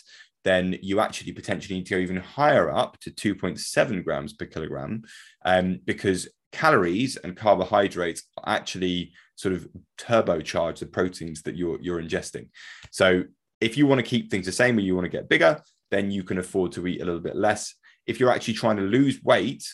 then 0.43 0.77
you 0.81 0.99
actually 0.99 1.31
potentially 1.31 1.77
need 1.77 1.85
to 1.85 1.95
go 1.95 2.01
even 2.01 2.17
higher 2.17 2.69
up 2.69 2.99
to 2.99 3.09
2.7 3.09 4.03
grams 4.03 4.33
per 4.33 4.45
kilogram 4.45 5.03
um, 5.45 5.79
because 5.85 6.27
calories 6.53 7.17
and 7.17 7.35
carbohydrates 7.35 8.23
actually 8.45 9.11
sort 9.35 9.53
of 9.53 9.67
turbocharge 9.97 10.79
the 10.79 10.85
proteins 10.85 11.41
that 11.41 11.57
you're, 11.57 11.81
you're 11.81 12.01
ingesting. 12.01 12.47
So 12.91 13.23
if 13.59 13.77
you 13.77 13.87
want 13.87 13.99
to 13.99 14.09
keep 14.09 14.31
things 14.31 14.45
the 14.45 14.51
same 14.51 14.77
or 14.77 14.81
you 14.81 14.95
want 14.95 15.05
to 15.05 15.17
get 15.17 15.27
bigger, 15.27 15.59
then 15.91 16.11
you 16.11 16.23
can 16.23 16.37
afford 16.37 16.71
to 16.73 16.87
eat 16.87 17.01
a 17.01 17.05
little 17.05 17.19
bit 17.19 17.35
less. 17.35 17.75
If 18.05 18.19
you're 18.19 18.31
actually 18.31 18.53
trying 18.53 18.77
to 18.77 18.83
lose 18.83 19.21
weight 19.23 19.65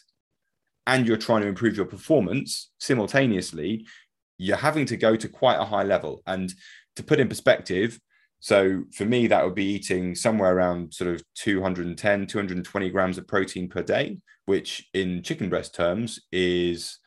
and 0.87 1.05
you're 1.05 1.17
trying 1.17 1.41
to 1.41 1.47
improve 1.47 1.75
your 1.75 1.85
performance 1.85 2.71
simultaneously, 2.79 3.85
you're 4.37 4.57
having 4.57 4.85
to 4.85 4.97
go 4.97 5.15
to 5.15 5.27
quite 5.27 5.59
a 5.59 5.65
high 5.65 5.83
level. 5.83 6.21
And 6.25 6.51
to 6.95 7.03
put 7.03 7.19
in 7.19 7.27
perspective, 7.27 7.99
so 8.39 8.83
for 8.93 9.05
me, 9.05 9.27
that 9.27 9.43
would 9.43 9.55
be 9.55 9.65
eating 9.65 10.15
somewhere 10.15 10.55
around 10.55 10.93
sort 10.93 11.13
of 11.13 11.21
210, 11.35 12.27
220 12.27 12.89
grams 12.89 13.17
of 13.17 13.27
protein 13.27 13.67
per 13.67 13.83
day, 13.83 14.17
which 14.49 14.89
in 14.95 15.21
chicken 15.21 15.47
breast 15.47 15.75
terms 15.75 16.21
is, 16.31 16.97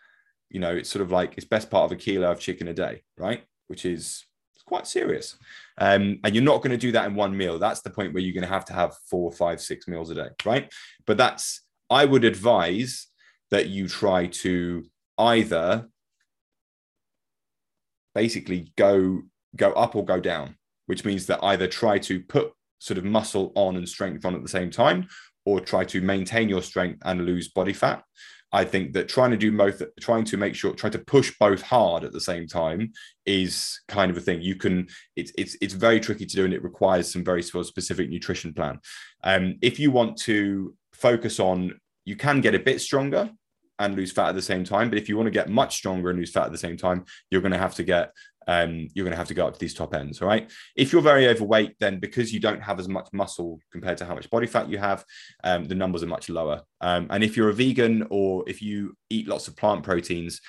you 0.48 0.60
know, 0.60 0.76
it's 0.76 0.88
sort 0.88 1.02
of 1.02 1.10
like 1.10 1.34
it's 1.36 1.44
best 1.44 1.72
part 1.72 1.86
of 1.86 1.90
a 1.90 1.96
kilo 1.96 2.30
of 2.30 2.38
chicken 2.38 2.68
a 2.68 2.72
day, 2.72 3.02
right? 3.18 3.42
Which 3.66 3.84
is 3.84 4.24
quite 4.64 4.86
serious. 4.86 5.36
Um, 5.76 6.20
and 6.22 6.36
you're 6.36 6.44
not 6.44 6.62
going 6.62 6.70
to 6.70 6.76
do 6.76 6.92
that 6.92 7.06
in 7.06 7.16
one 7.16 7.36
meal. 7.36 7.58
That's 7.58 7.80
the 7.80 7.90
point 7.90 8.14
where 8.14 8.22
you're 8.22 8.32
going 8.32 8.48
to 8.48 8.54
have 8.54 8.64
to 8.66 8.72
have 8.72 8.94
four, 9.10 9.32
five, 9.32 9.60
six 9.60 9.88
meals 9.88 10.10
a 10.10 10.14
day, 10.14 10.28
right? 10.44 10.72
But 11.04 11.16
that's, 11.16 11.62
I 11.90 12.04
would 12.04 12.22
advise 12.24 13.08
that 13.50 13.66
you 13.66 13.88
try 13.88 14.28
to 14.44 14.84
either 15.18 15.88
basically 18.14 18.72
go 18.76 19.22
go 19.56 19.72
up 19.72 19.96
or 19.96 20.04
go 20.04 20.20
down, 20.20 20.56
which 20.86 21.04
means 21.04 21.26
that 21.26 21.42
either 21.42 21.66
try 21.66 21.98
to 21.98 22.20
put 22.20 22.52
sort 22.78 22.98
of 22.98 23.04
muscle 23.04 23.50
on 23.56 23.74
and 23.74 23.88
strength 23.88 24.24
on 24.24 24.36
at 24.36 24.42
the 24.42 24.48
same 24.48 24.70
time, 24.70 25.08
or 25.44 25.60
try 25.60 25.84
to 25.84 26.00
maintain 26.00 26.48
your 26.48 26.62
strength 26.62 27.00
and 27.04 27.26
lose 27.26 27.48
body 27.48 27.72
fat. 27.72 28.02
I 28.54 28.64
think 28.64 28.92
that 28.92 29.08
trying 29.08 29.30
to 29.30 29.36
do 29.38 29.56
both, 29.56 29.82
trying 30.00 30.24
to 30.24 30.36
make 30.36 30.54
sure, 30.54 30.74
try 30.74 30.90
to 30.90 30.98
push 30.98 31.32
both 31.40 31.62
hard 31.62 32.04
at 32.04 32.12
the 32.12 32.20
same 32.20 32.46
time 32.46 32.92
is 33.24 33.80
kind 33.88 34.10
of 34.10 34.16
a 34.18 34.20
thing. 34.20 34.42
You 34.42 34.56
can, 34.56 34.88
it's 35.16 35.32
it's 35.38 35.56
it's 35.62 35.72
very 35.72 36.00
tricky 36.00 36.26
to 36.26 36.36
do, 36.36 36.44
and 36.44 36.52
it 36.52 36.62
requires 36.62 37.10
some 37.10 37.24
very 37.24 37.42
specific 37.42 38.10
nutrition 38.10 38.52
plan. 38.52 38.78
Um, 39.24 39.56
if 39.62 39.80
you 39.80 39.90
want 39.90 40.18
to 40.18 40.74
focus 40.92 41.40
on, 41.40 41.80
you 42.04 42.14
can 42.14 42.42
get 42.42 42.54
a 42.54 42.58
bit 42.58 42.82
stronger 42.82 43.30
and 43.78 43.96
lose 43.96 44.12
fat 44.12 44.28
at 44.28 44.34
the 44.34 44.42
same 44.42 44.64
time. 44.64 44.90
But 44.90 44.98
if 44.98 45.08
you 45.08 45.16
want 45.16 45.28
to 45.28 45.32
get 45.32 45.48
much 45.48 45.76
stronger 45.76 46.10
and 46.10 46.18
lose 46.18 46.30
fat 46.30 46.46
at 46.46 46.52
the 46.52 46.58
same 46.58 46.76
time, 46.76 47.04
you're 47.30 47.40
going 47.40 47.52
to 47.52 47.58
have 47.58 47.74
to 47.76 47.84
get 47.84 48.12
um, 48.48 48.88
you're 48.94 49.04
going 49.04 49.12
to 49.12 49.16
have 49.16 49.28
to 49.28 49.34
go 49.34 49.46
up 49.46 49.54
to 49.54 49.60
these 49.60 49.74
top 49.74 49.94
ends. 49.94 50.20
All 50.20 50.28
right. 50.28 50.50
If 50.76 50.92
you're 50.92 51.02
very 51.02 51.28
overweight, 51.28 51.76
then 51.80 51.98
because 51.98 52.32
you 52.32 52.40
don't 52.40 52.62
have 52.62 52.78
as 52.78 52.88
much 52.88 53.08
muscle 53.12 53.60
compared 53.70 53.98
to 53.98 54.04
how 54.04 54.14
much 54.14 54.30
body 54.30 54.46
fat 54.46 54.68
you 54.68 54.78
have, 54.78 55.04
um, 55.44 55.64
the 55.64 55.74
numbers 55.74 56.02
are 56.02 56.08
much 56.08 56.28
lower. 56.28 56.62
Um, 56.80 57.06
and 57.10 57.22
if 57.22 57.36
you're 57.36 57.50
a 57.50 57.54
vegan 57.54 58.06
or 58.10 58.44
if 58.46 58.62
you 58.62 58.96
eat 59.10 59.28
lots 59.28 59.48
of 59.48 59.56
plant 59.56 59.82
proteins, 59.82 60.40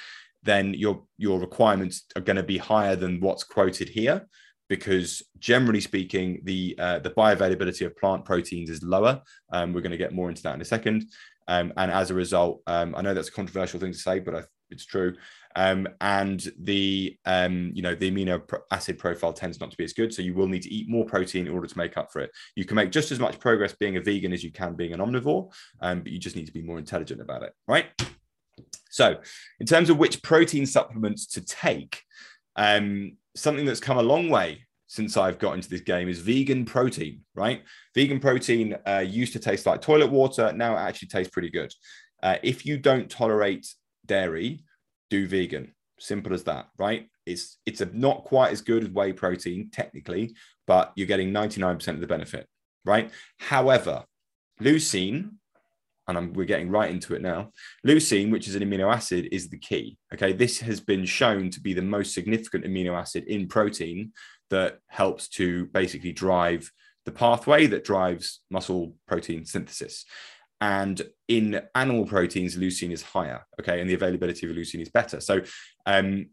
then 0.43 0.73
your 0.73 1.03
your 1.17 1.39
requirements 1.39 2.03
are 2.15 2.21
going 2.21 2.35
to 2.35 2.43
be 2.43 2.57
higher 2.57 2.95
than 2.95 3.21
what's 3.21 3.43
quoted 3.45 3.87
here 3.87 4.27
because 4.69 5.21
generally 5.39 5.81
speaking, 5.81 6.41
the 6.43 6.75
uh, 6.79 6.99
the 6.99 7.11
bioavailability 7.11 7.85
of 7.85 7.95
plant 7.97 8.25
proteins 8.25 8.69
is 8.69 8.81
lower. 8.83 9.21
Um, 9.51 9.73
we're 9.73 9.81
going 9.81 9.91
to 9.91 9.97
get 9.97 10.13
more 10.13 10.29
into 10.29 10.43
that 10.43 10.55
in 10.55 10.61
a 10.61 10.65
second. 10.65 11.05
Um, 11.47 11.73
and 11.77 11.91
as 11.91 12.09
a 12.09 12.13
result, 12.13 12.61
um, 12.67 12.95
I 12.95 13.01
know 13.01 13.13
that's 13.13 13.27
a 13.27 13.33
controversial 13.33 13.79
thing 13.79 13.91
to 13.91 13.97
say, 13.97 14.19
but 14.19 14.35
I, 14.35 14.41
it's 14.73 14.85
true. 14.85 15.15
Um, 15.55 15.87
and 16.01 16.51
the 16.59 17.17
um, 17.25 17.71
you 17.73 17.81
know 17.81 17.95
the 17.95 18.11
amino 18.11 18.41
acid 18.71 18.97
profile 18.97 19.33
tends 19.33 19.59
not 19.59 19.71
to 19.71 19.77
be 19.77 19.83
as 19.83 19.93
good, 19.93 20.13
so 20.13 20.21
you 20.21 20.33
will 20.33 20.47
need 20.47 20.63
to 20.63 20.73
eat 20.73 20.89
more 20.89 21.05
protein 21.05 21.47
in 21.47 21.53
order 21.53 21.67
to 21.67 21.77
make 21.77 21.95
up 21.95 22.11
for 22.11 22.19
it. 22.21 22.31
You 22.55 22.65
can 22.65 22.75
make 22.75 22.91
just 22.91 23.11
as 23.11 23.19
much 23.19 23.39
progress 23.39 23.73
being 23.73 23.97
a 23.97 24.01
vegan 24.01 24.33
as 24.33 24.43
you 24.43 24.51
can 24.51 24.73
being 24.73 24.93
an 24.93 24.99
omnivore, 24.99 25.53
um, 25.81 26.01
but 26.01 26.11
you 26.11 26.19
just 26.19 26.35
need 26.35 26.47
to 26.47 26.53
be 26.53 26.61
more 26.61 26.79
intelligent 26.79 27.21
about 27.21 27.43
it, 27.43 27.53
right? 27.67 27.85
So, 28.89 29.17
in 29.59 29.65
terms 29.65 29.89
of 29.89 29.97
which 29.97 30.21
protein 30.21 30.65
supplements 30.65 31.25
to 31.27 31.41
take, 31.41 32.01
um, 32.55 33.17
something 33.35 33.65
that's 33.65 33.79
come 33.79 33.97
a 33.97 34.03
long 34.03 34.29
way 34.29 34.65
since 34.93 35.17
I've 35.17 35.39
got 35.39 35.55
into 35.55 35.69
this 35.69 35.81
game 35.81 36.07
is 36.07 36.19
vegan 36.19 36.65
protein, 36.65 37.21
right? 37.33 37.63
Vegan 37.95 38.19
protein 38.19 38.77
uh, 38.87 38.99
used 38.99 39.33
to 39.33 39.39
taste 39.39 39.65
like 39.65 39.81
toilet 39.81 40.11
water. 40.11 40.53
Now 40.53 40.75
it 40.75 40.81
actually 40.81 41.07
tastes 41.07 41.31
pretty 41.31 41.49
good. 41.49 41.73
Uh, 42.21 42.37
if 42.43 42.63
you 42.63 42.77
don't 42.77 43.09
tolerate 43.09 43.67
dairy, 44.05 44.63
do 45.09 45.27
vegan. 45.27 45.73
Simple 45.99 46.33
as 46.33 46.43
that, 46.43 46.67
right? 46.77 47.07
It's 47.25 47.59
it's 47.65 47.81
a, 47.81 47.85
not 47.85 48.25
quite 48.25 48.51
as 48.51 48.61
good 48.61 48.83
as 48.83 48.89
whey 48.89 49.13
protein 49.13 49.69
technically, 49.71 50.35
but 50.67 50.91
you're 50.95 51.07
getting 51.07 51.31
99% 51.31 51.87
of 51.89 51.99
the 51.99 52.07
benefit, 52.07 52.47
right? 52.83 53.11
However, 53.39 54.03
leucine, 54.61 55.31
and 56.07 56.17
I'm, 56.17 56.33
we're 56.33 56.45
getting 56.45 56.69
right 56.69 56.91
into 56.91 57.15
it 57.15 57.21
now. 57.21 57.51
Leucine, 57.87 58.31
which 58.31 58.47
is 58.47 58.55
an 58.55 58.63
amino 58.63 58.93
acid, 58.93 59.29
is 59.31 59.49
the 59.49 59.57
key. 59.57 59.97
Okay, 60.13 60.33
this 60.33 60.59
has 60.59 60.79
been 60.79 61.05
shown 61.05 61.49
to 61.51 61.61
be 61.61 61.73
the 61.73 61.81
most 61.81 62.13
significant 62.13 62.65
amino 62.65 62.97
acid 62.97 63.23
in 63.25 63.47
protein 63.47 64.11
that 64.49 64.79
helps 64.87 65.29
to 65.29 65.67
basically 65.67 66.11
drive 66.11 66.69
the 67.05 67.11
pathway 67.11 67.65
that 67.67 67.83
drives 67.83 68.41
muscle 68.49 68.95
protein 69.07 69.45
synthesis. 69.45 70.05
And 70.63 71.01
in 71.27 71.61
animal 71.75 72.05
proteins, 72.05 72.55
leucine 72.55 72.91
is 72.91 73.01
higher. 73.01 73.45
Okay, 73.59 73.81
and 73.81 73.89
the 73.89 73.95
availability 73.95 74.49
of 74.49 74.55
leucine 74.55 74.81
is 74.81 74.87
better. 74.87 75.19
So, 75.19 75.41
um, 75.85 76.27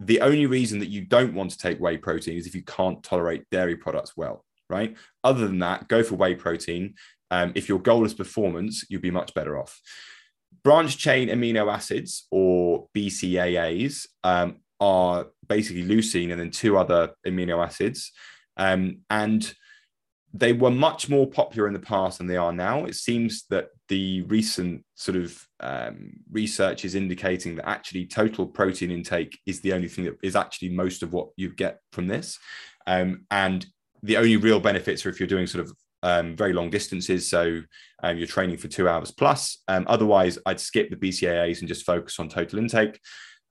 the 0.00 0.22
only 0.22 0.46
reason 0.46 0.80
that 0.80 0.88
you 0.88 1.02
don't 1.02 1.34
want 1.34 1.52
to 1.52 1.58
take 1.58 1.78
whey 1.78 1.96
protein 1.96 2.36
is 2.36 2.48
if 2.48 2.54
you 2.56 2.64
can't 2.64 3.00
tolerate 3.04 3.48
dairy 3.52 3.76
products 3.76 4.16
well, 4.16 4.44
right? 4.68 4.96
Other 5.22 5.46
than 5.46 5.60
that, 5.60 5.86
go 5.86 6.02
for 6.02 6.16
whey 6.16 6.34
protein. 6.34 6.94
Um, 7.30 7.52
if 7.54 7.68
your 7.68 7.78
goal 7.78 8.04
is 8.04 8.12
performance, 8.12 8.84
you'll 8.88 9.02
be 9.02 9.12
much 9.12 9.34
better 9.34 9.56
off. 9.56 9.80
Branch 10.64 10.98
chain 10.98 11.28
amino 11.28 11.72
acids 11.72 12.26
or 12.32 12.88
BCAAs 12.92 14.08
um, 14.24 14.56
are 14.80 15.26
basically 15.48 15.84
leucine 15.84 16.32
and 16.32 16.40
then 16.40 16.50
two 16.50 16.76
other 16.76 17.12
amino 17.24 17.64
acids. 17.64 18.10
Um, 18.56 19.02
and 19.10 19.54
they 20.32 20.52
were 20.52 20.70
much 20.70 21.08
more 21.08 21.26
popular 21.26 21.66
in 21.66 21.72
the 21.72 21.80
past 21.80 22.18
than 22.18 22.26
they 22.26 22.36
are 22.36 22.52
now. 22.52 22.84
It 22.84 22.94
seems 22.94 23.46
that 23.50 23.68
the 23.88 24.22
recent 24.22 24.84
sort 24.94 25.16
of 25.16 25.44
um, 25.58 26.12
research 26.30 26.84
is 26.84 26.94
indicating 26.94 27.56
that 27.56 27.68
actually 27.68 28.06
total 28.06 28.46
protein 28.46 28.92
intake 28.92 29.38
is 29.46 29.60
the 29.60 29.72
only 29.72 29.88
thing 29.88 30.04
that 30.04 30.16
is 30.22 30.36
actually 30.36 30.68
most 30.68 31.02
of 31.02 31.12
what 31.12 31.30
you 31.36 31.52
get 31.52 31.80
from 31.92 32.06
this. 32.06 32.38
Um, 32.86 33.26
and 33.30 33.66
the 34.02 34.16
only 34.16 34.36
real 34.36 34.60
benefits 34.60 35.04
are 35.04 35.10
if 35.10 35.18
you're 35.18 35.26
doing 35.26 35.48
sort 35.48 35.64
of 35.64 35.72
um, 36.02 36.36
very 36.36 36.52
long 36.52 36.70
distances. 36.70 37.28
So 37.28 37.62
um, 38.02 38.16
you're 38.16 38.28
training 38.28 38.58
for 38.58 38.68
two 38.68 38.88
hours 38.88 39.10
plus. 39.10 39.58
Um, 39.66 39.84
otherwise, 39.88 40.38
I'd 40.46 40.60
skip 40.60 40.90
the 40.90 40.96
BCAAs 40.96 41.58
and 41.58 41.68
just 41.68 41.84
focus 41.84 42.20
on 42.20 42.28
total 42.28 42.60
intake. 42.60 43.00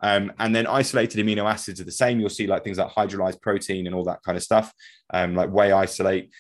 Um, 0.02 0.32
and 0.40 0.56
then 0.56 0.66
isolated 0.66 1.24
amino 1.24 1.44
acids 1.44 1.82
are 1.82 1.86
the 1.86 1.92
same. 1.92 2.22
You'll 2.22 2.30
see 2.30 2.48
like 2.48 2.64
things 2.64 2.78
like 2.78 2.90
hydrolyzed 2.90 3.42
protein 3.42 3.86
and 3.86 3.94
all 3.94 4.06
that 4.06 4.24
kind 4.24 4.38
of 4.38 4.44
stuff, 4.44 4.74
um, 5.14 5.36
like 5.36 5.50
whey 5.50 5.74
isolate 5.74 6.32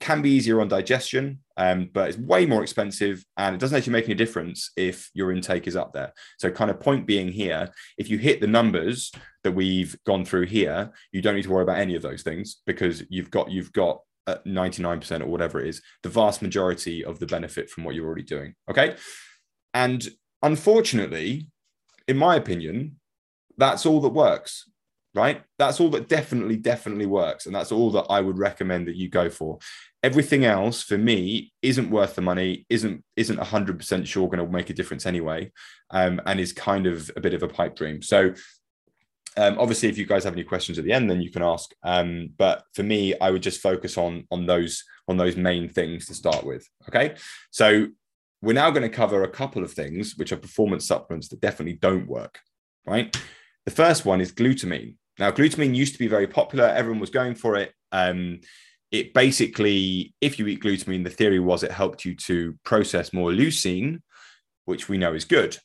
can 0.00 0.22
be 0.22 0.30
easier 0.30 0.60
on 0.60 0.68
digestion, 0.68 1.40
um, 1.56 1.90
but 1.92 2.08
it's 2.08 2.18
way 2.18 2.46
more 2.46 2.62
expensive 2.62 3.24
and 3.36 3.54
it 3.54 3.58
doesn't 3.58 3.76
actually 3.76 3.92
make 3.92 4.06
any 4.06 4.14
difference 4.14 4.70
if 4.76 5.10
your 5.14 5.32
intake 5.32 5.66
is 5.66 5.76
up 5.76 5.92
there. 5.92 6.12
So, 6.38 6.50
kind 6.50 6.70
of 6.70 6.80
point 6.80 7.06
being 7.06 7.28
here, 7.28 7.70
if 7.98 8.08
you 8.08 8.18
hit 8.18 8.40
the 8.40 8.46
numbers 8.46 9.12
that 9.42 9.52
we've 9.52 9.96
gone 10.04 10.24
through 10.24 10.46
here, 10.46 10.92
you 11.12 11.22
don't 11.22 11.36
need 11.36 11.44
to 11.44 11.50
worry 11.50 11.62
about 11.62 11.78
any 11.78 11.94
of 11.94 12.02
those 12.02 12.22
things 12.22 12.62
because 12.66 13.04
you've 13.08 13.30
got 13.30 13.50
you've 13.50 13.72
got 13.72 14.00
99% 14.28 15.20
or 15.20 15.26
whatever 15.26 15.60
it 15.60 15.68
is, 15.68 15.82
the 16.02 16.08
vast 16.08 16.42
majority 16.42 17.04
of 17.04 17.18
the 17.18 17.26
benefit 17.26 17.68
from 17.68 17.84
what 17.84 17.94
you're 17.94 18.06
already 18.06 18.22
doing. 18.22 18.54
Okay. 18.70 18.96
And 19.74 20.08
unfortunately, 20.42 21.48
in 22.08 22.16
my 22.16 22.36
opinion, 22.36 23.00
that's 23.56 23.86
all 23.86 24.00
that 24.00 24.08
works 24.08 24.68
right? 25.14 25.42
That's 25.58 25.80
all 25.80 25.90
that 25.90 26.08
definitely, 26.08 26.56
definitely 26.56 27.06
works. 27.06 27.46
And 27.46 27.54
that's 27.54 27.72
all 27.72 27.90
that 27.92 28.06
I 28.10 28.20
would 28.20 28.38
recommend 28.38 28.88
that 28.88 28.96
you 28.96 29.08
go 29.08 29.30
for. 29.30 29.58
Everything 30.02 30.44
else 30.44 30.82
for 30.82 30.98
me 30.98 31.52
isn't 31.62 31.90
worth 31.90 32.14
the 32.14 32.22
money, 32.22 32.66
isn't 32.68 33.02
isn't 33.16 33.38
100% 33.38 34.06
sure 34.06 34.28
going 34.28 34.44
to 34.44 34.52
make 34.52 34.70
a 34.70 34.74
difference 34.74 35.06
anyway, 35.06 35.50
um, 35.90 36.20
and 36.26 36.40
is 36.40 36.52
kind 36.52 36.86
of 36.86 37.10
a 37.16 37.20
bit 37.20 37.34
of 37.34 37.42
a 37.42 37.48
pipe 37.48 37.76
dream. 37.76 38.02
So 38.02 38.34
um, 39.36 39.58
obviously, 39.58 39.88
if 39.88 39.98
you 39.98 40.06
guys 40.06 40.24
have 40.24 40.34
any 40.34 40.44
questions 40.44 40.78
at 40.78 40.84
the 40.84 40.92
end, 40.92 41.10
then 41.10 41.22
you 41.22 41.30
can 41.30 41.42
ask. 41.42 41.72
Um, 41.82 42.30
but 42.36 42.64
for 42.74 42.82
me, 42.82 43.18
I 43.18 43.30
would 43.30 43.42
just 43.42 43.60
focus 43.60 43.96
on 43.96 44.26
on 44.30 44.46
those 44.46 44.84
on 45.08 45.16
those 45.16 45.36
main 45.36 45.68
things 45.68 46.06
to 46.06 46.14
start 46.14 46.44
with. 46.44 46.68
Okay, 46.88 47.14
so 47.50 47.86
we're 48.42 48.52
now 48.52 48.70
going 48.70 48.82
to 48.82 48.94
cover 48.94 49.22
a 49.22 49.28
couple 49.28 49.64
of 49.64 49.72
things 49.72 50.16
which 50.16 50.32
are 50.32 50.36
performance 50.36 50.86
supplements 50.86 51.28
that 51.28 51.40
definitely 51.40 51.74
don't 51.74 52.06
work. 52.06 52.40
Right. 52.86 53.16
The 53.64 53.70
first 53.70 54.04
one 54.04 54.20
is 54.20 54.32
glutamine. 54.32 54.96
Now, 55.18 55.30
glutamine 55.30 55.74
used 55.74 55.92
to 55.92 55.98
be 55.98 56.08
very 56.08 56.26
popular. 56.26 56.66
Everyone 56.66 57.00
was 57.00 57.10
going 57.10 57.34
for 57.34 57.56
it. 57.56 57.72
Um, 57.92 58.40
it 58.90 59.14
basically, 59.14 60.14
if 60.20 60.38
you 60.38 60.46
eat 60.46 60.62
glutamine, 60.62 61.04
the 61.04 61.10
theory 61.10 61.40
was 61.40 61.62
it 61.62 61.70
helped 61.70 62.04
you 62.04 62.14
to 62.14 62.56
process 62.64 63.12
more 63.12 63.30
leucine, 63.30 64.00
which 64.64 64.88
we 64.88 64.98
know 64.98 65.14
is 65.14 65.24
good. 65.24 65.58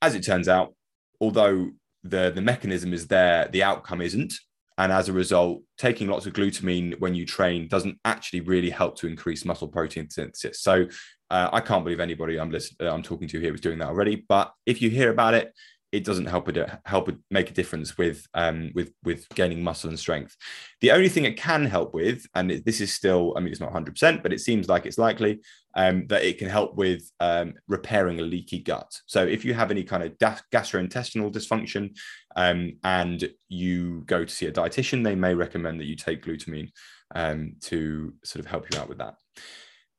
As 0.00 0.14
it 0.14 0.24
turns 0.24 0.48
out, 0.48 0.74
although 1.20 1.70
the, 2.02 2.32
the 2.34 2.40
mechanism 2.40 2.92
is 2.92 3.06
there, 3.06 3.48
the 3.48 3.62
outcome 3.62 4.00
isn't. 4.00 4.34
And 4.78 4.90
as 4.90 5.08
a 5.08 5.12
result, 5.12 5.62
taking 5.78 6.08
lots 6.08 6.26
of 6.26 6.32
glutamine 6.32 6.98
when 6.98 7.14
you 7.14 7.26
train 7.26 7.68
doesn't 7.68 7.98
actually 8.04 8.40
really 8.40 8.70
help 8.70 8.96
to 8.98 9.06
increase 9.06 9.44
muscle 9.44 9.68
protein 9.68 10.08
synthesis. 10.10 10.60
So 10.60 10.86
uh, 11.30 11.50
I 11.52 11.60
can't 11.60 11.84
believe 11.84 12.00
anybody 12.00 12.38
I'm, 12.38 12.50
listening, 12.50 12.88
I'm 12.88 13.02
talking 13.02 13.28
to 13.28 13.40
here 13.40 13.54
is 13.54 13.60
doing 13.60 13.78
that 13.78 13.88
already. 13.88 14.24
But 14.28 14.52
if 14.66 14.80
you 14.82 14.90
hear 14.90 15.10
about 15.10 15.34
it, 15.34 15.52
it 15.92 16.04
doesn't 16.04 16.26
help 16.26 16.48
it 16.48 16.70
help 16.86 17.10
it 17.10 17.16
make 17.30 17.50
a 17.50 17.54
difference 17.54 17.98
with 17.98 18.26
um, 18.32 18.70
with 18.74 18.92
with 19.04 19.28
gaining 19.34 19.62
muscle 19.62 19.90
and 19.90 19.98
strength. 19.98 20.34
The 20.80 20.90
only 20.90 21.10
thing 21.10 21.26
it 21.26 21.36
can 21.36 21.66
help 21.66 21.92
with, 21.92 22.26
and 22.34 22.50
this 22.50 22.80
is 22.80 22.92
still, 22.92 23.34
I 23.36 23.40
mean, 23.40 23.52
it's 23.52 23.60
not 23.60 23.66
100, 23.66 23.92
percent 23.92 24.22
but 24.22 24.32
it 24.32 24.40
seems 24.40 24.68
like 24.68 24.86
it's 24.86 24.96
likely 24.96 25.40
um, 25.74 26.06
that 26.08 26.24
it 26.24 26.38
can 26.38 26.48
help 26.48 26.76
with 26.76 27.02
um, 27.20 27.54
repairing 27.68 28.20
a 28.20 28.22
leaky 28.22 28.58
gut. 28.58 28.90
So 29.06 29.24
if 29.24 29.44
you 29.44 29.52
have 29.52 29.70
any 29.70 29.84
kind 29.84 30.02
of 30.02 30.16
gastrointestinal 30.18 31.30
dysfunction 31.30 31.96
um, 32.36 32.72
and 32.82 33.28
you 33.48 34.02
go 34.06 34.24
to 34.24 34.34
see 34.34 34.46
a 34.46 34.52
dietitian, 34.52 35.04
they 35.04 35.14
may 35.14 35.34
recommend 35.34 35.78
that 35.80 35.86
you 35.86 35.96
take 35.96 36.24
glutamine 36.24 36.70
um, 37.14 37.56
to 37.62 38.14
sort 38.24 38.42
of 38.42 38.50
help 38.50 38.66
you 38.72 38.80
out 38.80 38.88
with 38.88 38.98
that. 38.98 39.16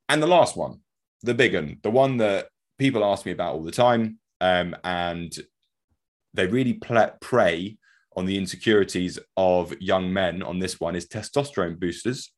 And 0.09 0.21
the 0.21 0.27
last 0.27 0.57
one, 0.57 0.79
the 1.21 1.35
big 1.35 1.53
one, 1.53 1.77
the 1.83 1.91
one 1.91 2.17
that 2.17 2.47
people 2.79 3.05
ask 3.05 3.27
me 3.27 3.31
about 3.31 3.53
all 3.53 3.63
the 3.63 3.71
time. 3.71 4.17
Um, 4.41 4.75
and 4.83 5.33
they 6.33 6.47
really 6.47 6.73
prey 6.73 7.77
on 8.15 8.25
the 8.25 8.37
insecurities 8.37 9.19
of 9.37 9.73
young 9.81 10.11
men 10.11 10.43
on 10.43 10.59
this 10.59 10.79
one 10.79 10.95
is 10.95 11.07
testosterone 11.07 11.79
boosters. 11.79 12.31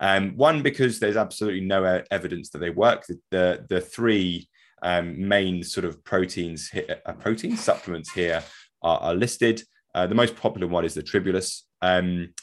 Um, 0.00 0.36
one 0.36 0.62
because 0.62 1.00
there's 1.00 1.16
absolutely 1.16 1.62
no 1.62 2.02
evidence 2.10 2.50
that 2.50 2.58
they 2.58 2.70
work. 2.70 3.06
The 3.06 3.18
the, 3.30 3.66
the 3.68 3.80
three 3.80 4.48
um, 4.82 5.28
main 5.28 5.62
sort 5.64 5.86
of 5.86 6.04
proteins 6.04 6.70
uh, 7.06 7.12
protein 7.14 7.56
supplements 7.56 8.12
here 8.12 8.42
are, 8.82 8.98
are 8.98 9.14
listed. 9.14 9.62
Uh, 9.94 10.06
the 10.06 10.14
most 10.14 10.36
popular 10.36 10.66
one 10.66 10.84
is 10.84 10.94
the 10.94 11.02
tribulus, 11.02 11.64
um, 11.80 12.34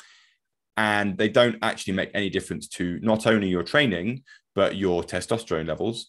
and 0.78 1.18
they 1.18 1.30
don't 1.30 1.58
actually 1.62 1.94
make 1.94 2.10
any 2.16 2.30
difference 2.30 2.68
to 2.68 3.00
not 3.02 3.28
only 3.28 3.48
your 3.50 3.63
training 3.63 4.24
but 4.56 4.76
your 4.76 5.04
testosterone 5.04 5.68
levels. 5.68 6.08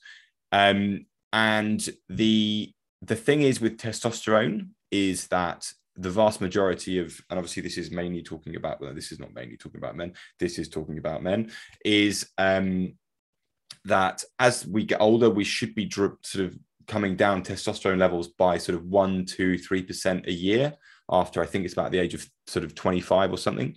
Um, 0.52 1.06
and 1.32 1.86
the 2.08 2.72
the 3.02 3.16
thing 3.16 3.42
is 3.42 3.60
with 3.60 3.76
testosterone 3.76 4.68
is 4.90 5.26
that 5.28 5.70
the 5.96 6.10
vast 6.10 6.40
majority 6.40 6.98
of, 6.98 7.20
and 7.30 7.38
obviously 7.38 7.62
this 7.62 7.78
is 7.78 7.90
mainly 7.90 8.22
talking 8.22 8.56
about, 8.56 8.80
well, 8.80 8.94
this 8.94 9.12
is 9.12 9.20
not 9.20 9.34
mainly 9.34 9.56
talking 9.56 9.78
about 9.78 9.96
men, 9.96 10.12
this 10.40 10.58
is 10.58 10.68
talking 10.68 10.98
about 10.98 11.22
men, 11.22 11.50
is 11.84 12.28
um, 12.38 12.94
that 13.84 14.24
as 14.38 14.66
we 14.66 14.84
get 14.84 15.00
older, 15.00 15.30
we 15.30 15.44
should 15.44 15.74
be 15.74 15.90
sort 15.90 16.18
of 16.36 16.58
coming 16.86 17.16
down 17.16 17.42
testosterone 17.42 17.98
levels 17.98 18.28
by 18.28 18.58
sort 18.58 18.76
of 18.76 18.84
one, 18.84 19.24
two, 19.24 19.56
three 19.58 19.82
percent 19.82 20.26
a 20.26 20.32
year 20.32 20.74
after 21.10 21.42
I 21.42 21.46
think 21.46 21.64
it's 21.64 21.74
about 21.74 21.92
the 21.92 21.98
age 21.98 22.14
of 22.14 22.26
sort 22.46 22.64
of 22.64 22.74
25 22.74 23.32
or 23.32 23.38
something. 23.38 23.76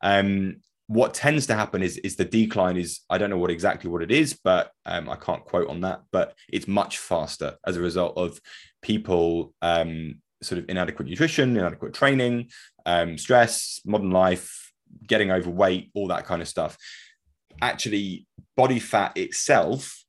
Um, 0.00 0.56
what 0.86 1.12
tends 1.12 1.46
to 1.48 1.54
happen 1.54 1.82
is 1.82 1.98
is 1.98 2.16
the 2.16 2.24
decline 2.24 2.78
is 2.78 3.00
I 3.10 3.18
don't 3.18 3.30
know 3.30 3.38
what 3.38 3.50
exactly 3.50 3.90
what 3.90 4.02
it 4.02 4.10
is, 4.10 4.38
but 4.42 4.70
um, 4.86 5.08
I 5.10 5.16
can't 5.16 5.44
quote 5.44 5.68
on 5.68 5.82
that. 5.82 6.02
But 6.12 6.34
it's 6.48 6.66
much 6.66 6.98
faster 6.98 7.56
as 7.66 7.76
a 7.76 7.82
result 7.82 8.16
of 8.16 8.40
people 8.80 9.52
um, 9.60 10.22
sort 10.42 10.58
of 10.58 10.66
inadequate 10.68 11.08
nutrition, 11.08 11.56
inadequate 11.56 11.94
training, 11.94 12.50
um, 12.86 13.18
stress, 13.18 13.80
modern 13.84 14.10
life, 14.10 14.72
getting 15.06 15.30
overweight, 15.30 15.90
all 15.94 16.08
that 16.08 16.24
kind 16.24 16.42
of 16.42 16.48
stuff. 16.48 16.76
Actually, 17.60 18.26
body 18.56 18.78
fat 18.78 19.16
itself 19.16 20.04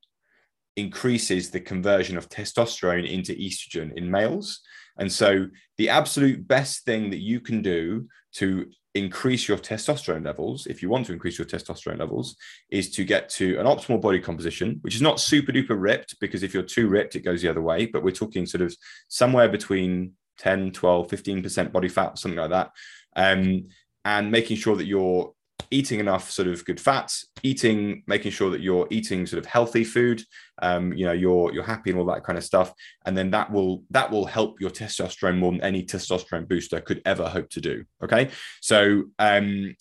increases 0.76 1.50
the 1.50 1.60
conversion 1.60 2.16
of 2.16 2.28
testosterone 2.28 3.08
into 3.08 3.34
estrogen 3.34 3.96
in 3.96 4.10
males. 4.10 4.60
And 4.98 5.10
so, 5.10 5.46
the 5.78 5.88
absolute 5.88 6.46
best 6.46 6.84
thing 6.84 7.10
that 7.10 7.18
you 7.18 7.40
can 7.40 7.62
do 7.62 8.08
to 8.34 8.70
increase 8.94 9.46
your 9.46 9.56
testosterone 9.58 10.24
levels, 10.24 10.66
if 10.66 10.82
you 10.82 10.88
want 10.88 11.06
to 11.06 11.12
increase 11.12 11.38
your 11.38 11.46
testosterone 11.46 11.98
levels, 11.98 12.36
is 12.70 12.90
to 12.90 13.04
get 13.04 13.28
to 13.28 13.58
an 13.58 13.66
optimal 13.66 14.00
body 14.00 14.20
composition, 14.20 14.78
which 14.82 14.94
is 14.94 15.02
not 15.02 15.20
super 15.20 15.52
duper 15.52 15.80
ripped, 15.80 16.18
because 16.20 16.42
if 16.42 16.52
you're 16.52 16.62
too 16.62 16.88
ripped, 16.88 17.14
it 17.14 17.20
goes 17.20 17.42
the 17.42 17.48
other 17.48 17.62
way. 17.62 17.86
But 17.86 18.02
we're 18.02 18.10
talking 18.10 18.46
sort 18.46 18.62
of 18.62 18.74
somewhere 19.08 19.48
between 19.48 20.12
10, 20.40 20.72
12, 20.72 21.08
15% 21.08 21.72
body 21.72 21.88
fat, 21.88 22.18
something 22.18 22.38
like 22.38 22.50
that. 22.50 22.70
Um, 23.14 23.68
and 24.04 24.30
making 24.30 24.56
sure 24.56 24.76
that 24.76 24.86
you're 24.86 25.32
eating 25.70 26.00
enough 26.00 26.30
sort 26.30 26.48
of 26.48 26.64
good 26.64 26.80
fats, 26.80 27.26
eating, 27.42 28.02
making 28.06 28.32
sure 28.32 28.50
that 28.50 28.62
you're 28.62 28.88
eating 28.90 29.26
sort 29.26 29.38
of 29.38 29.46
healthy 29.46 29.84
food, 29.84 30.22
um, 30.62 30.92
you 30.94 31.04
know, 31.04 31.12
you're 31.12 31.52
you're 31.52 31.62
happy 31.62 31.90
and 31.90 31.98
all 31.98 32.06
that 32.06 32.24
kind 32.24 32.38
of 32.38 32.44
stuff, 32.44 32.72
and 33.04 33.16
then 33.16 33.30
that 33.30 33.52
will 33.52 33.84
that 33.90 34.10
will 34.10 34.24
help 34.24 34.60
your 34.60 34.70
testosterone 34.70 35.38
more 35.38 35.52
than 35.52 35.62
any 35.62 35.84
testosterone 35.84 36.48
booster 36.48 36.80
could 36.80 37.02
ever 37.04 37.28
hope 37.28 37.50
to 37.50 37.60
do. 37.60 37.84
Okay, 38.02 38.30
so 38.60 39.04
um, 39.18 39.76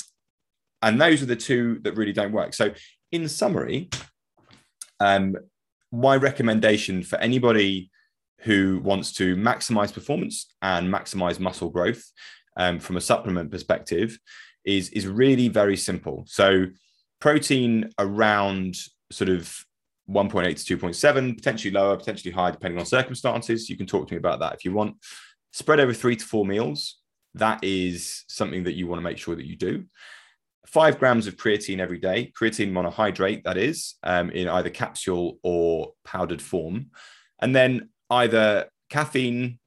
and 0.81 1.01
those 1.01 1.21
are 1.21 1.27
the 1.27 1.35
two 1.35 1.79
that 1.83 1.95
really 1.95 2.13
don't 2.13 2.33
work. 2.33 2.53
So 2.53 2.73
in 3.11 3.27
summary, 3.27 3.89
um, 4.99 5.35
my 5.91 6.15
recommendation 6.17 7.03
for 7.03 7.17
anybody 7.17 7.89
who 8.41 8.79
wants 8.83 9.11
to 9.13 9.35
maximize 9.35 9.93
performance 9.93 10.53
and 10.61 10.91
maximize 10.91 11.39
muscle 11.39 11.69
growth 11.69 12.03
um, 12.57 12.79
from 12.79 12.97
a 12.97 13.01
supplement 13.01 13.51
perspective 13.51 14.17
is 14.65 14.89
is 14.89 15.07
really 15.07 15.47
very 15.47 15.77
simple. 15.77 16.23
So 16.27 16.65
protein 17.19 17.91
around 17.97 18.75
sort 19.11 19.29
of 19.29 19.65
1.8 20.09 20.65
to 20.65 20.77
2.7, 20.77 21.35
potentially 21.35 21.71
lower, 21.71 21.95
potentially 21.95 22.33
higher, 22.33 22.51
depending 22.51 22.79
on 22.79 22.85
circumstances. 22.85 23.69
You 23.69 23.77
can 23.77 23.85
talk 23.85 24.07
to 24.07 24.13
me 24.13 24.17
about 24.17 24.39
that 24.39 24.55
if 24.55 24.65
you 24.65 24.73
want. 24.73 24.95
Spread 25.51 25.79
over 25.79 25.93
three 25.93 26.15
to 26.15 26.25
four 26.25 26.45
meals. 26.45 26.97
That 27.35 27.63
is 27.63 28.25
something 28.27 28.63
that 28.63 28.73
you 28.73 28.87
want 28.87 28.99
to 28.99 29.03
make 29.03 29.17
sure 29.17 29.35
that 29.35 29.45
you 29.45 29.55
do. 29.55 29.85
Five 30.65 30.99
grams 30.99 31.27
of 31.27 31.35
creatine 31.35 31.79
every 31.79 31.99
day, 31.99 32.31
creatine 32.39 32.71
monohydrate, 32.71 33.43
that 33.43 33.57
is, 33.57 33.95
um, 34.03 34.29
in 34.31 34.47
either 34.47 34.69
capsule 34.69 35.39
or 35.43 35.93
powdered 36.03 36.41
form. 36.41 36.91
And 37.41 37.55
then 37.55 37.89
either 38.09 38.67
caffeine, 38.89 39.59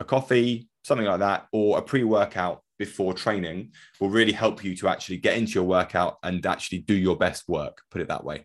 a 0.00 0.04
coffee, 0.04 0.68
something 0.84 1.06
like 1.06 1.20
that, 1.20 1.46
or 1.52 1.78
a 1.78 1.82
pre 1.82 2.04
workout 2.04 2.62
before 2.78 3.14
training 3.14 3.70
will 4.00 4.10
really 4.10 4.32
help 4.32 4.64
you 4.64 4.74
to 4.76 4.88
actually 4.88 5.16
get 5.16 5.36
into 5.36 5.52
your 5.52 5.64
workout 5.64 6.18
and 6.22 6.44
actually 6.46 6.78
do 6.78 6.94
your 6.94 7.16
best 7.16 7.48
work, 7.48 7.82
put 7.90 8.00
it 8.00 8.08
that 8.08 8.24
way. 8.24 8.44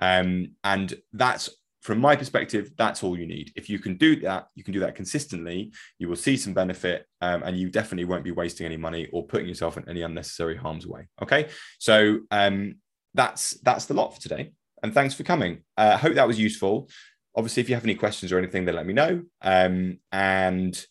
Um, 0.00 0.52
and 0.62 0.94
that's 1.12 1.50
from 1.84 1.98
my 1.98 2.16
perspective, 2.16 2.70
that's 2.78 3.02
all 3.02 3.18
you 3.18 3.26
need. 3.26 3.52
If 3.56 3.68
you 3.68 3.78
can 3.78 3.96
do 3.96 4.16
that, 4.20 4.46
you 4.54 4.64
can 4.64 4.72
do 4.72 4.80
that 4.80 4.94
consistently, 4.94 5.70
you 5.98 6.08
will 6.08 6.16
see 6.16 6.36
some 6.36 6.54
benefit 6.54 7.06
um, 7.20 7.42
and 7.42 7.58
you 7.58 7.68
definitely 7.68 8.06
won't 8.06 8.24
be 8.24 8.30
wasting 8.30 8.64
any 8.64 8.78
money 8.78 9.06
or 9.12 9.26
putting 9.26 9.48
yourself 9.48 9.76
in 9.76 9.86
any 9.86 10.00
unnecessary 10.00 10.56
harm's 10.56 10.86
way. 10.86 11.08
Okay. 11.20 11.48
So 11.78 12.20
um, 12.30 12.76
that's 13.12 13.60
that's 13.60 13.84
the 13.84 13.94
lot 13.94 14.14
for 14.14 14.20
today. 14.20 14.52
And 14.82 14.94
thanks 14.94 15.14
for 15.14 15.24
coming. 15.24 15.62
I 15.76 15.88
uh, 15.88 15.96
hope 15.98 16.14
that 16.14 16.26
was 16.26 16.38
useful. 16.38 16.88
Obviously, 17.36 17.62
if 17.62 17.68
you 17.68 17.74
have 17.74 17.84
any 17.84 17.94
questions 17.94 18.32
or 18.32 18.38
anything, 18.38 18.64
then 18.64 18.76
let 18.76 18.86
me 18.86 18.92
know. 18.92 19.22
Um, 19.42 19.98
and 20.12 20.86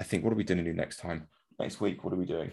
I 0.00 0.04
think 0.04 0.24
what 0.24 0.32
are 0.32 0.36
we 0.36 0.44
going 0.44 0.58
to 0.58 0.64
do 0.64 0.72
next 0.72 0.98
time? 0.98 1.28
next 1.60 1.80
week, 1.80 2.02
what 2.02 2.12
are 2.12 2.16
we 2.16 2.26
doing? 2.26 2.50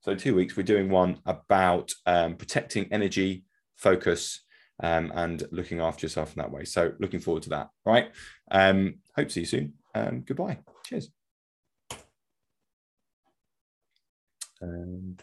So, 0.00 0.14
two 0.14 0.34
weeks, 0.34 0.56
we're 0.56 0.62
doing 0.62 0.88
one 0.88 1.18
about 1.26 1.92
um, 2.06 2.36
protecting 2.36 2.88
energy, 2.90 3.44
focus, 3.76 4.42
um, 4.82 5.12
and 5.14 5.42
looking 5.52 5.80
after 5.80 6.06
yourself 6.06 6.34
in 6.34 6.40
that 6.40 6.50
way. 6.50 6.64
So, 6.64 6.92
looking 6.98 7.20
forward 7.20 7.42
to 7.44 7.50
that. 7.50 7.68
Right. 7.84 8.10
Um, 8.50 8.96
hope 9.14 9.28
to 9.28 9.32
see 9.34 9.40
you 9.40 9.46
soon. 9.46 9.74
Um, 9.94 10.24
goodbye. 10.26 10.58
Cheers. 10.86 11.10
And 14.62 15.22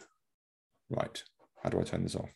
right, 0.89 1.23
how 1.63 1.69
do 1.69 1.79
I 1.79 1.83
turn 1.83 2.03
this 2.03 2.15
off? 2.15 2.29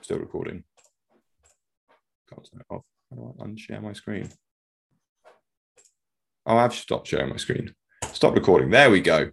Still 0.00 0.18
recording. 0.18 0.64
Can't 2.32 2.48
turn 2.50 2.60
it 2.60 2.74
off. 2.74 2.82
How 3.10 3.16
do 3.16 3.34
I 3.38 3.44
unshare 3.44 3.82
my 3.82 3.92
screen? 3.92 4.28
Oh, 6.46 6.56
I've 6.56 6.74
stopped 6.74 7.08
sharing 7.08 7.30
my 7.30 7.36
screen. 7.36 7.74
Stop 8.12 8.34
recording. 8.34 8.70
There 8.70 8.90
we 8.90 9.00
go. 9.00 9.30